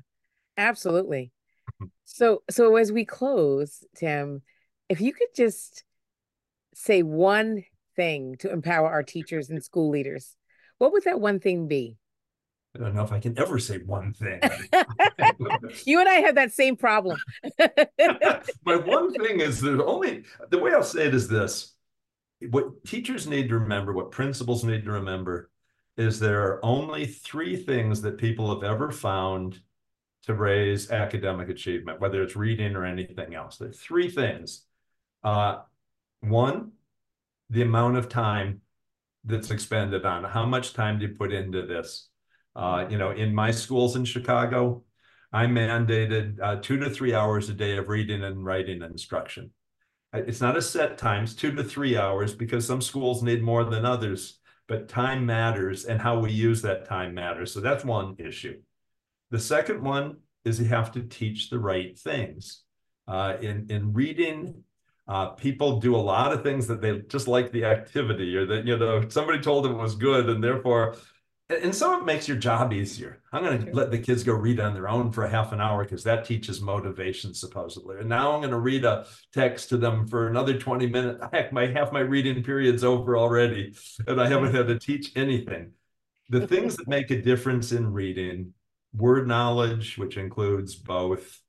Absolutely. 0.58 1.32
So 2.04 2.43
so 2.49 2.76
as 2.76 2.91
we 2.91 3.06
close, 3.06 3.84
Tim, 3.95 4.41
if 4.89 5.02
you 5.02 5.13
could 5.13 5.30
just 5.36 5.84
say 6.76 7.02
one 7.02 7.63
thing 7.95 8.36
to 8.39 8.52
empower 8.52 8.89
our 8.89 9.04
teachers 9.04 9.49
and 9.49 9.63
school 9.63 9.89
leaders, 9.89 10.36
what 10.78 10.91
would 10.91 11.04
that 11.06 11.19
one 11.19 11.39
thing 11.39 11.67
be? 11.67 11.97
I 12.76 12.80
don't 12.80 12.95
know 12.95 13.04
if 13.04 13.12
I 13.12 13.19
can 13.19 13.38
ever 13.38 13.60
say 13.60 13.78
one 13.78 14.13
thing. 14.13 14.41
you 15.86 15.99
and 15.99 16.10
I 16.10 16.15
have 16.15 16.36
that 16.36 16.52
same 16.52 16.76
problem. 16.76 17.17
My 18.65 18.76
one 18.76 19.13
thing 19.13 19.39
is 19.39 19.62
the 19.62 19.84
only 19.86 20.23
the 20.49 20.58
way 20.58 20.73
I'll 20.73 20.84
say 20.84 21.06
it 21.06 21.13
is 21.13 21.28
this 21.28 21.73
what 22.49 22.84
teachers 22.86 23.28
need 23.28 23.49
to 23.49 23.60
remember, 23.60 23.93
what 23.93 24.12
principals 24.12 24.63
need 24.63 24.86
to 24.86 24.91
remember 24.91 25.49
is 25.98 26.20
there 26.20 26.44
are 26.44 26.66
only 26.66 27.06
three 27.06 27.56
things 27.56 28.02
that 28.02 28.18
people 28.18 28.54
have 28.54 28.64
ever 28.64 28.92
found 28.92 29.60
to 30.24 30.34
raise 30.34 30.90
academic 30.90 31.50
achievement, 31.50 32.00
whether 32.00 32.24
it's 32.24 32.36
reading 32.36 32.76
or 32.76 32.86
anything 32.86 33.36
else. 33.36 33.58
There 33.58 33.70
are 33.70 33.74
three 33.74 34.10
things. 34.10 34.66
Uh, 35.24 35.60
one, 36.22 36.72
the 37.50 37.62
amount 37.62 37.98
of 37.98 38.10
time 38.10 38.62
that's 39.26 39.52
expended 39.52 40.06
on 40.06 40.24
how 40.24 40.46
much 40.46 40.74
time 40.74 41.00
do 41.00 41.08
you 41.08 41.16
put 41.16 41.32
into 41.32 41.66
this? 41.66 42.10
Uh, 42.56 42.86
you 42.90 42.98
know, 42.98 43.12
in 43.12 43.34
my 43.34 43.52
schools 43.52 43.96
in 43.96 44.06
Chicago, 44.06 44.84
I 45.32 45.46
mandated 45.46 46.38
uh, 46.42 46.58
two 46.58 46.78
to 46.78 46.90
three 46.90 47.14
hours 47.14 47.50
a 47.50 47.54
day 47.54 47.78
of 47.78 47.90
reading 47.90 48.24
and 48.24 48.46
writing 48.46 48.82
instruction. 48.82 49.52
It's 50.14 50.42
not 50.42 50.58
a 50.58 50.62
set 50.62 50.98
times, 50.98 51.36
two 51.36 51.54
to 51.56 51.64
three 51.64 51.98
hours, 51.98 52.36
because 52.36 52.68
some 52.68 52.82
schools 52.82 53.24
need 53.24 53.42
more 53.42 53.64
than 53.64 53.84
others 53.84 54.40
but 54.74 54.90
time 54.90 55.24
matters 55.24 55.86
and 55.86 56.02
how 56.02 56.18
we 56.18 56.32
use 56.32 56.64
that 56.64 56.84
time 56.84 57.14
matters. 57.14 57.54
So 57.54 57.60
that's 57.60 57.86
one 57.86 58.16
issue. 58.18 58.60
The 59.30 59.38
second 59.38 59.84
one 59.84 60.18
is 60.46 60.60
you 60.60 60.66
have 60.66 60.92
to 60.94 61.04
teach 61.04 61.52
the 61.52 61.60
right 61.60 61.96
things. 61.96 62.64
Uh, 63.08 63.36
in, 63.40 63.68
in 63.70 63.94
reading, 63.94 64.64
uh, 65.08 65.28
people 65.28 65.80
do 65.80 65.96
a 65.96 65.98
lot 65.98 66.34
of 66.34 66.42
things 66.42 66.66
that 66.66 66.82
they 66.82 67.02
just 67.02 67.28
like 67.28 67.52
the 67.52 67.66
activity 67.66 68.36
or 68.36 68.48
that, 68.48 68.66
you 68.66 68.76
know, 68.76 69.08
somebody 69.10 69.40
told 69.40 69.64
them 69.64 69.74
it 69.74 69.78
was 69.82 69.94
good 69.94 70.28
and 70.28 70.44
therefore 70.44 70.96
and 71.62 71.76
some 71.76 72.02
it 72.02 72.06
makes 72.06 72.28
your 72.28 72.38
job 72.38 72.74
easier. 72.74 73.22
I'm 73.32 73.44
going 73.44 73.66
to 73.66 73.72
let 73.74 73.92
the 73.92 73.98
kids 73.98 74.24
go 74.24 74.34
read 74.34 74.60
on 74.60 74.74
their 74.74 74.88
own 74.88 75.12
for 75.12 75.24
a 75.24 75.30
half 75.30 75.52
an 75.52 75.62
hour 75.62 75.84
because 75.84 76.04
that 76.04 76.26
teaches 76.26 76.62
motivation 76.62 77.34
supposedly. 77.34 77.98
And 78.00 78.10
now 78.10 78.32
I'm 78.32 78.42
going 78.42 78.52
to 78.52 78.60
read 78.60 78.86
a 78.86 79.06
text 79.34 79.70
to 79.70 79.78
them 79.78 80.08
for 80.08 80.28
another 80.28 80.58
20 80.58 80.88
minutes. 80.88 81.24
Heck, 81.32 81.52
my 81.52 81.68
half 81.68 81.92
my 81.92 82.00
reading 82.00 82.44
period's 82.44 82.84
over 82.84 83.18
already, 83.18 83.76
and 84.08 84.22
I 84.22 84.28
haven't 84.28 84.56
had 84.56 84.68
to 84.68 84.80
teach 84.80 85.12
anything. 85.16 85.72
The 86.30 86.48
things 86.48 86.78
that 86.78 86.88
make 86.88 87.12
a 87.12 87.22
difference 87.22 87.72
in 87.72 87.92
reading, 87.92 88.54
word 88.96 89.28
knowledge, 89.28 89.98
which 89.98 90.18
includes 90.18 90.76
both 90.76 91.42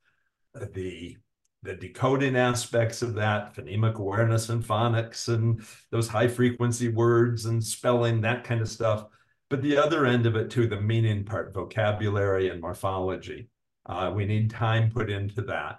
the 0.72 1.16
the 1.62 1.74
decoding 1.74 2.36
aspects 2.36 3.00
of 3.00 3.14
that, 3.14 3.54
phonemic 3.54 3.94
awareness 3.94 4.50
and 4.50 4.62
phonics 4.62 5.28
and 5.28 5.64
those 5.90 6.06
high 6.06 6.28
frequency 6.28 6.88
words 6.88 7.46
and 7.46 7.64
spelling, 7.64 8.20
that 8.20 8.44
kind 8.44 8.60
of 8.60 8.68
stuff 8.68 9.06
but 9.54 9.62
the 9.62 9.76
other 9.76 10.04
end 10.04 10.26
of 10.26 10.34
it 10.34 10.50
too, 10.50 10.66
the 10.66 10.80
meaning 10.80 11.22
part, 11.22 11.54
vocabulary 11.54 12.48
and 12.48 12.60
morphology. 12.60 13.46
Uh, 13.86 14.10
we 14.12 14.24
need 14.24 14.50
time 14.50 14.90
put 14.90 15.08
into 15.08 15.42
that. 15.42 15.78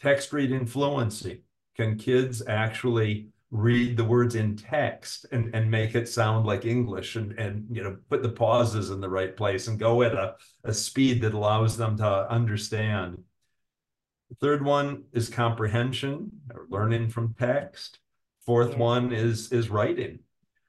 Text 0.00 0.32
reading 0.32 0.64
fluency. 0.64 1.42
Can 1.76 1.98
kids 1.98 2.42
actually 2.48 3.28
read 3.50 3.98
the 3.98 4.04
words 4.04 4.36
in 4.36 4.56
text 4.56 5.26
and, 5.32 5.54
and 5.54 5.70
make 5.70 5.94
it 5.94 6.08
sound 6.08 6.46
like 6.46 6.64
English 6.64 7.16
and, 7.16 7.32
and 7.32 7.66
you 7.70 7.84
know 7.84 7.98
put 8.08 8.22
the 8.22 8.30
pauses 8.30 8.88
in 8.88 9.02
the 9.02 9.10
right 9.10 9.36
place 9.36 9.68
and 9.68 9.78
go 9.78 10.02
at 10.02 10.14
a, 10.14 10.36
a 10.64 10.72
speed 10.72 11.20
that 11.20 11.34
allows 11.34 11.76
them 11.76 11.98
to 11.98 12.30
understand. 12.30 13.22
The 14.30 14.36
third 14.36 14.64
one 14.64 15.04
is 15.12 15.28
comprehension 15.28 16.30
or 16.54 16.64
learning 16.70 17.10
from 17.10 17.34
text. 17.38 17.98
Fourth 18.46 18.78
one 18.78 19.12
is 19.12 19.52
is 19.52 19.68
writing. 19.68 20.20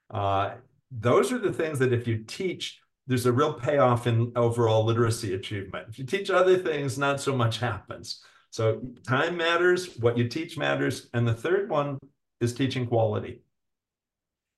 Uh, 0.10 0.56
those 0.99 1.31
are 1.31 1.39
the 1.39 1.53
things 1.53 1.79
that 1.79 1.93
if 1.93 2.08
you 2.08 2.23
teach, 2.25 2.79
there's 3.08 3.25
a 3.25 3.31
real 3.31 3.53
payoff 3.53 4.08
in 4.08 4.31
overall 4.36 4.86
literacy 4.86 5.34
achievement. 5.34 5.88
If 5.89 5.99
you 5.99 6.05
teach 6.05 6.29
other 6.29 6.58
things, 6.58 6.97
not 6.97 7.19
so 7.21 7.36
much 7.36 7.60
happens. 7.60 8.23
So 8.49 8.81
time 9.05 9.38
matters, 9.38 9.97
what 9.97 10.17
you 10.17 10.27
teach 10.27 10.58
matters. 10.58 11.10
And 11.13 11.27
the 11.27 11.34
third 11.34 11.69
one 11.69 11.99
is 12.39 12.53
teaching 12.53 12.88
quality. 12.88 13.41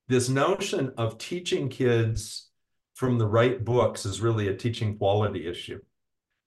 This 0.08 0.30
notion 0.30 0.94
of 0.98 1.18
teaching 1.18 1.68
kids 1.68 2.50
from 2.94 3.18
the 3.18 3.28
right 3.28 3.64
books 3.64 4.06
is 4.06 4.22
really 4.22 4.48
a 4.48 4.56
teaching 4.56 4.98
quality 4.98 5.48
issue. 5.48 5.80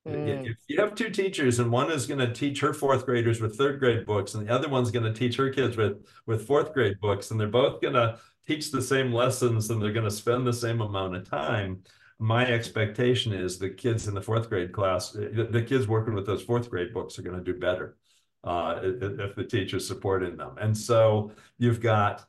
Mm. 0.08 0.46
If 0.46 0.56
you 0.66 0.80
have 0.80 0.94
two 0.94 1.10
teachers 1.10 1.58
and 1.58 1.70
one 1.70 1.90
is 1.90 2.06
going 2.06 2.20
to 2.20 2.32
teach 2.32 2.60
her 2.60 2.72
fourth 2.72 3.04
graders 3.04 3.40
with 3.40 3.56
third 3.56 3.78
grade 3.78 4.06
books 4.06 4.34
and 4.34 4.46
the 4.46 4.52
other 4.52 4.68
one's 4.68 4.90
going 4.90 5.04
to 5.04 5.12
teach 5.12 5.36
her 5.36 5.50
kids 5.50 5.76
with, 5.76 6.06
with 6.26 6.46
fourth 6.46 6.72
grade 6.72 6.98
books 7.00 7.30
and 7.30 7.38
they're 7.38 7.48
both 7.48 7.82
going 7.82 7.94
to 7.94 8.18
teach 8.46 8.70
the 8.70 8.82
same 8.82 9.12
lessons 9.12 9.70
and 9.70 9.80
they're 9.80 9.92
going 9.92 10.04
to 10.04 10.10
spend 10.10 10.46
the 10.46 10.52
same 10.52 10.80
amount 10.80 11.16
of 11.16 11.28
time. 11.28 11.82
My 12.18 12.46
expectation 12.46 13.32
is 13.32 13.58
the 13.58 13.70
kids 13.70 14.08
in 14.08 14.14
the 14.14 14.22
fourth 14.22 14.48
grade 14.48 14.72
class 14.72 15.12
the, 15.12 15.64
kids 15.66 15.88
working 15.88 16.14
with 16.14 16.26
those 16.26 16.42
fourth 16.42 16.68
grade 16.68 16.92
books 16.92 17.18
are 17.18 17.22
going 17.22 17.42
to 17.42 17.52
do 17.52 17.58
better 17.58 17.96
uh, 18.44 18.80
if 18.82 19.34
the 19.34 19.44
teacher's 19.44 19.86
supporting 19.86 20.36
them. 20.36 20.56
And 20.60 20.76
so 20.76 21.32
you've 21.58 21.80
got 21.80 22.26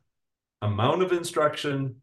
amount 0.62 1.02
of 1.02 1.12
instruction 1.12 1.96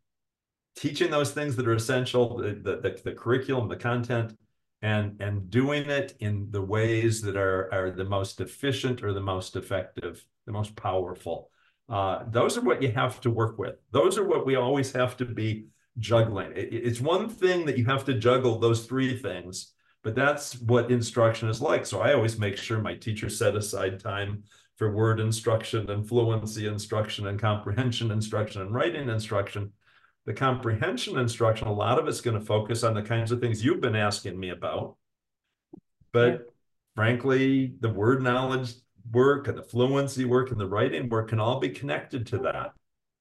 teaching 0.76 1.10
those 1.10 1.32
things 1.32 1.56
that 1.56 1.66
are 1.66 1.74
essential 1.74 2.36
the, 2.36 2.80
the, 2.82 3.00
the 3.04 3.12
curriculum 3.12 3.68
the 3.68 3.76
content 3.76 4.36
and 4.82 5.20
and 5.20 5.50
doing 5.50 5.88
it 5.90 6.14
in 6.20 6.48
the 6.50 6.62
ways 6.62 7.20
that 7.22 7.36
are 7.36 7.72
are 7.72 7.90
the 7.90 8.04
most 8.04 8.40
efficient 8.40 9.02
or 9.02 9.12
the 9.12 9.20
most 9.20 9.56
effective 9.56 10.24
the 10.46 10.52
most 10.52 10.76
powerful 10.76 11.50
uh, 11.88 12.24
those 12.28 12.58
are 12.58 12.62
what 12.62 12.82
you 12.82 12.92
have 12.92 13.20
to 13.22 13.30
work 13.30 13.58
with. 13.58 13.76
Those 13.92 14.18
are 14.18 14.26
what 14.26 14.44
we 14.44 14.56
always 14.56 14.92
have 14.92 15.16
to 15.18 15.24
be 15.24 15.66
juggling. 15.98 16.52
It, 16.52 16.68
it's 16.72 17.00
one 17.00 17.28
thing 17.28 17.64
that 17.66 17.78
you 17.78 17.84
have 17.86 18.04
to 18.06 18.14
juggle 18.14 18.58
those 18.58 18.86
three 18.86 19.16
things, 19.16 19.72
but 20.02 20.14
that's 20.14 20.60
what 20.60 20.90
instruction 20.90 21.48
is 21.48 21.60
like. 21.62 21.86
So 21.86 22.00
I 22.00 22.12
always 22.12 22.38
make 22.38 22.56
sure 22.56 22.80
my 22.80 22.94
teachers 22.94 23.38
set 23.38 23.56
aside 23.56 24.00
time 24.00 24.44
for 24.76 24.92
word 24.92 25.18
instruction 25.18 25.90
and 25.90 26.06
fluency 26.06 26.66
instruction 26.66 27.26
and 27.26 27.40
comprehension 27.40 28.10
instruction 28.10 28.62
and 28.62 28.72
writing 28.72 29.08
instruction. 29.08 29.72
The 30.24 30.34
comprehension 30.34 31.18
instruction, 31.18 31.68
a 31.68 31.72
lot 31.72 31.98
of 31.98 32.06
it's 32.06 32.20
going 32.20 32.38
to 32.38 32.44
focus 32.44 32.84
on 32.84 32.94
the 32.94 33.02
kinds 33.02 33.32
of 33.32 33.40
things 33.40 33.64
you've 33.64 33.80
been 33.80 33.96
asking 33.96 34.38
me 34.38 34.50
about. 34.50 34.96
But 36.12 36.52
frankly, 36.94 37.74
the 37.80 37.88
word 37.88 38.22
knowledge 38.22 38.74
work 39.12 39.48
and 39.48 39.56
the 39.56 39.62
fluency 39.62 40.24
work 40.24 40.50
and 40.50 40.60
the 40.60 40.66
writing 40.66 41.08
work 41.08 41.28
can 41.28 41.40
all 41.40 41.60
be 41.60 41.70
connected 41.70 42.26
to 42.26 42.38
that. 42.38 42.72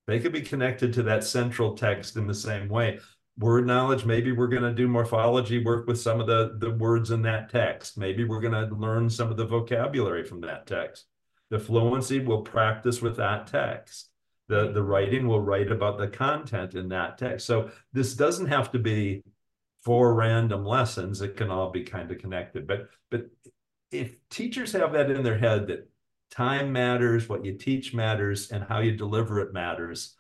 They 0.08 0.20
could 0.20 0.32
be 0.32 0.42
connected 0.42 0.94
to 0.94 1.04
that 1.04 1.24
central 1.24 1.76
text 1.76 2.16
in 2.16 2.28
the 2.28 2.34
same 2.34 2.70
way. 2.70 3.00
Word 3.38 3.68
knowledge, 3.68 4.06
maybe 4.06 4.32
we're 4.32 4.48
going 4.48 4.64
to 4.64 4.74
do 4.74 4.88
morphology 4.88 5.64
work 5.64 5.86
with 5.86 6.00
some 6.00 6.20
of 6.20 6.28
the, 6.28 6.56
the 6.58 6.72
words 6.72 7.12
in 7.12 7.22
that 7.24 7.50
text. 7.50 7.98
Maybe 7.98 8.24
we're 8.24 8.42
going 8.42 8.70
to 8.70 8.76
learn 8.76 9.10
some 9.10 9.30
of 9.30 9.38
the 9.38 9.46
vocabulary 9.46 10.24
from 10.24 10.42
that 10.42 10.66
text. 10.66 11.06
The 11.50 11.60
fluency 11.60 12.20
will 12.20 12.42
practice 12.42 13.02
with 13.02 13.18
that 13.18 13.48
text. 13.48 14.10
The, 14.48 14.72
the 14.72 14.82
writing 14.82 15.28
will 15.28 15.42
write 15.42 15.72
about 15.72 15.98
the 15.98 16.08
content 16.08 16.74
in 16.74 16.90
that 16.90 17.18
text. 17.18 17.46
So 17.46 17.70
this 17.94 18.16
doesn't 18.16 18.48
have 18.48 18.72
to 18.72 18.80
be 18.80 19.24
four 19.84 20.14
random 20.14 20.66
lessons. 20.66 21.22
It 21.22 21.38
can 21.38 21.52
all 21.52 21.70
be 21.70 21.84
kind 21.84 22.12
of 22.12 22.18
connected. 22.18 22.66
But 22.66 22.90
but 23.12 23.28
if 23.92 24.16
teachers 24.30 24.74
have 24.74 24.94
that 24.94 25.12
in 25.12 25.24
their 25.24 25.38
head 25.38 25.68
that 25.68 25.90
time 26.32 26.72
matters, 26.72 27.30
what 27.30 27.46
you 27.46 27.58
teach 27.58 27.94
matters, 27.94 28.52
and 28.52 28.64
how 28.64 28.80
you 28.80 28.96
deliver 28.96 29.40
it 29.40 29.54
matters. 29.54 30.16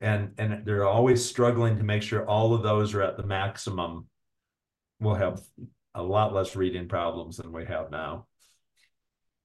And, 0.00 0.32
and 0.38 0.64
they're 0.64 0.86
always 0.86 1.24
struggling 1.24 1.76
to 1.78 1.82
make 1.82 2.02
sure 2.02 2.26
all 2.26 2.54
of 2.54 2.62
those 2.62 2.94
are 2.94 3.02
at 3.02 3.16
the 3.16 3.26
maximum. 3.26 4.06
We'll 5.00 5.14
have 5.14 5.40
a 5.94 6.02
lot 6.02 6.32
less 6.32 6.54
reading 6.54 6.88
problems 6.88 7.38
than 7.38 7.52
we 7.52 7.64
have 7.64 7.90
now. 7.90 8.26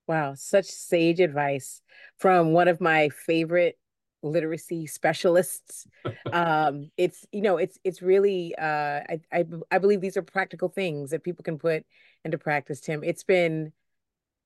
Wow, 0.05 0.33
such 0.35 0.65
sage 0.65 1.19
advice 1.19 1.81
from 2.17 2.51
one 2.51 2.67
of 2.67 2.81
my 2.81 3.09
favorite 3.09 3.77
literacy 4.23 4.87
specialists. 4.87 5.87
um, 6.33 6.89
it's 6.97 7.25
you 7.31 7.41
know, 7.41 7.57
it's 7.57 7.77
it's 7.83 8.01
really 8.01 8.55
uh, 8.55 9.01
I, 9.09 9.19
I 9.31 9.45
I 9.71 9.77
believe 9.77 10.01
these 10.01 10.17
are 10.17 10.21
practical 10.21 10.69
things 10.69 11.11
that 11.11 11.23
people 11.23 11.43
can 11.43 11.57
put 11.57 11.85
into 12.25 12.37
practice. 12.37 12.79
Tim, 12.79 13.03
it's 13.03 13.23
been 13.23 13.73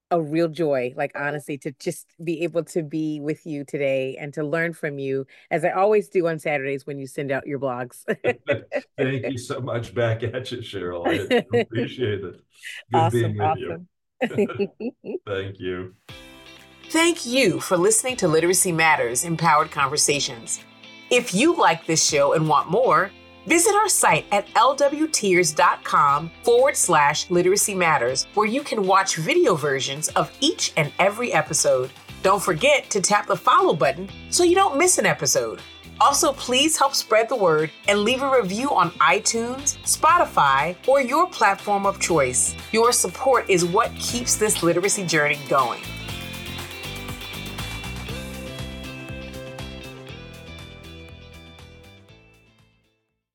a 0.09 0.21
real 0.21 0.47
joy, 0.47 0.93
like 0.95 1.11
honestly, 1.15 1.57
to 1.59 1.71
just 1.79 2.07
be 2.23 2.43
able 2.43 2.63
to 2.63 2.81
be 2.81 3.19
with 3.19 3.45
you 3.45 3.65
today 3.65 4.15
and 4.19 4.33
to 4.33 4.43
learn 4.43 4.73
from 4.73 4.99
you, 4.99 5.25
as 5.51 5.65
I 5.65 5.71
always 5.71 6.07
do 6.09 6.27
on 6.27 6.39
Saturdays 6.39 6.85
when 6.85 6.97
you 6.97 7.07
send 7.07 7.31
out 7.31 7.45
your 7.45 7.59
blogs. 7.59 8.03
Thank 8.97 9.25
you 9.25 9.37
so 9.37 9.59
much 9.59 9.93
back 9.93 10.23
at 10.23 10.51
you, 10.51 10.59
Cheryl. 10.59 11.05
I 11.07 11.57
appreciate 11.61 12.23
it. 12.23 12.41
Good 12.91 12.97
awesome, 12.97 13.21
being 13.21 13.37
with 13.37 13.57
awesome. 13.59 13.87
you. 14.29 15.19
Thank 15.25 15.59
you. 15.59 15.93
Thank 16.89 17.25
you 17.25 17.59
for 17.59 17.77
listening 17.77 18.15
to 18.17 18.27
Literacy 18.27 18.71
Matters 18.71 19.25
Empowered 19.25 19.71
Conversations. 19.71 20.61
If 21.09 21.33
you 21.33 21.55
like 21.55 21.85
this 21.85 22.05
show 22.05 22.33
and 22.33 22.47
want 22.47 22.69
more, 22.69 23.11
Visit 23.47 23.75
our 23.75 23.87
site 23.87 24.25
at 24.33 24.45
lwtears.com 24.55 26.31
forward 26.43 26.75
slash 26.75 27.29
literacy 27.29 27.73
matters, 27.73 28.27
where 28.33 28.45
you 28.45 28.61
can 28.61 28.85
watch 28.85 29.15
video 29.15 29.55
versions 29.55 30.09
of 30.09 30.29
each 30.41 30.73
and 30.75 30.91
every 30.99 31.31
episode. 31.31 31.89
Don't 32.23 32.43
forget 32.43 32.89
to 32.89 32.99
tap 32.99 33.25
the 33.25 33.37
follow 33.37 33.73
button 33.73 34.09
so 34.29 34.43
you 34.43 34.53
don't 34.53 34.77
miss 34.77 34.97
an 34.97 35.05
episode. 35.05 35.61
Also, 36.01 36.33
please 36.33 36.77
help 36.77 36.93
spread 36.93 37.29
the 37.29 37.37
word 37.37 37.71
and 37.87 37.99
leave 37.99 38.21
a 38.21 38.29
review 38.29 38.69
on 38.75 38.91
iTunes, 38.99 39.77
Spotify, 39.83 40.75
or 40.85 40.99
your 40.99 41.25
platform 41.27 41.85
of 41.85 42.01
choice. 42.01 42.53
Your 42.73 42.91
support 42.91 43.49
is 43.49 43.63
what 43.63 43.95
keeps 43.95 44.35
this 44.35 44.61
literacy 44.61 45.05
journey 45.05 45.39
going. 45.47 45.79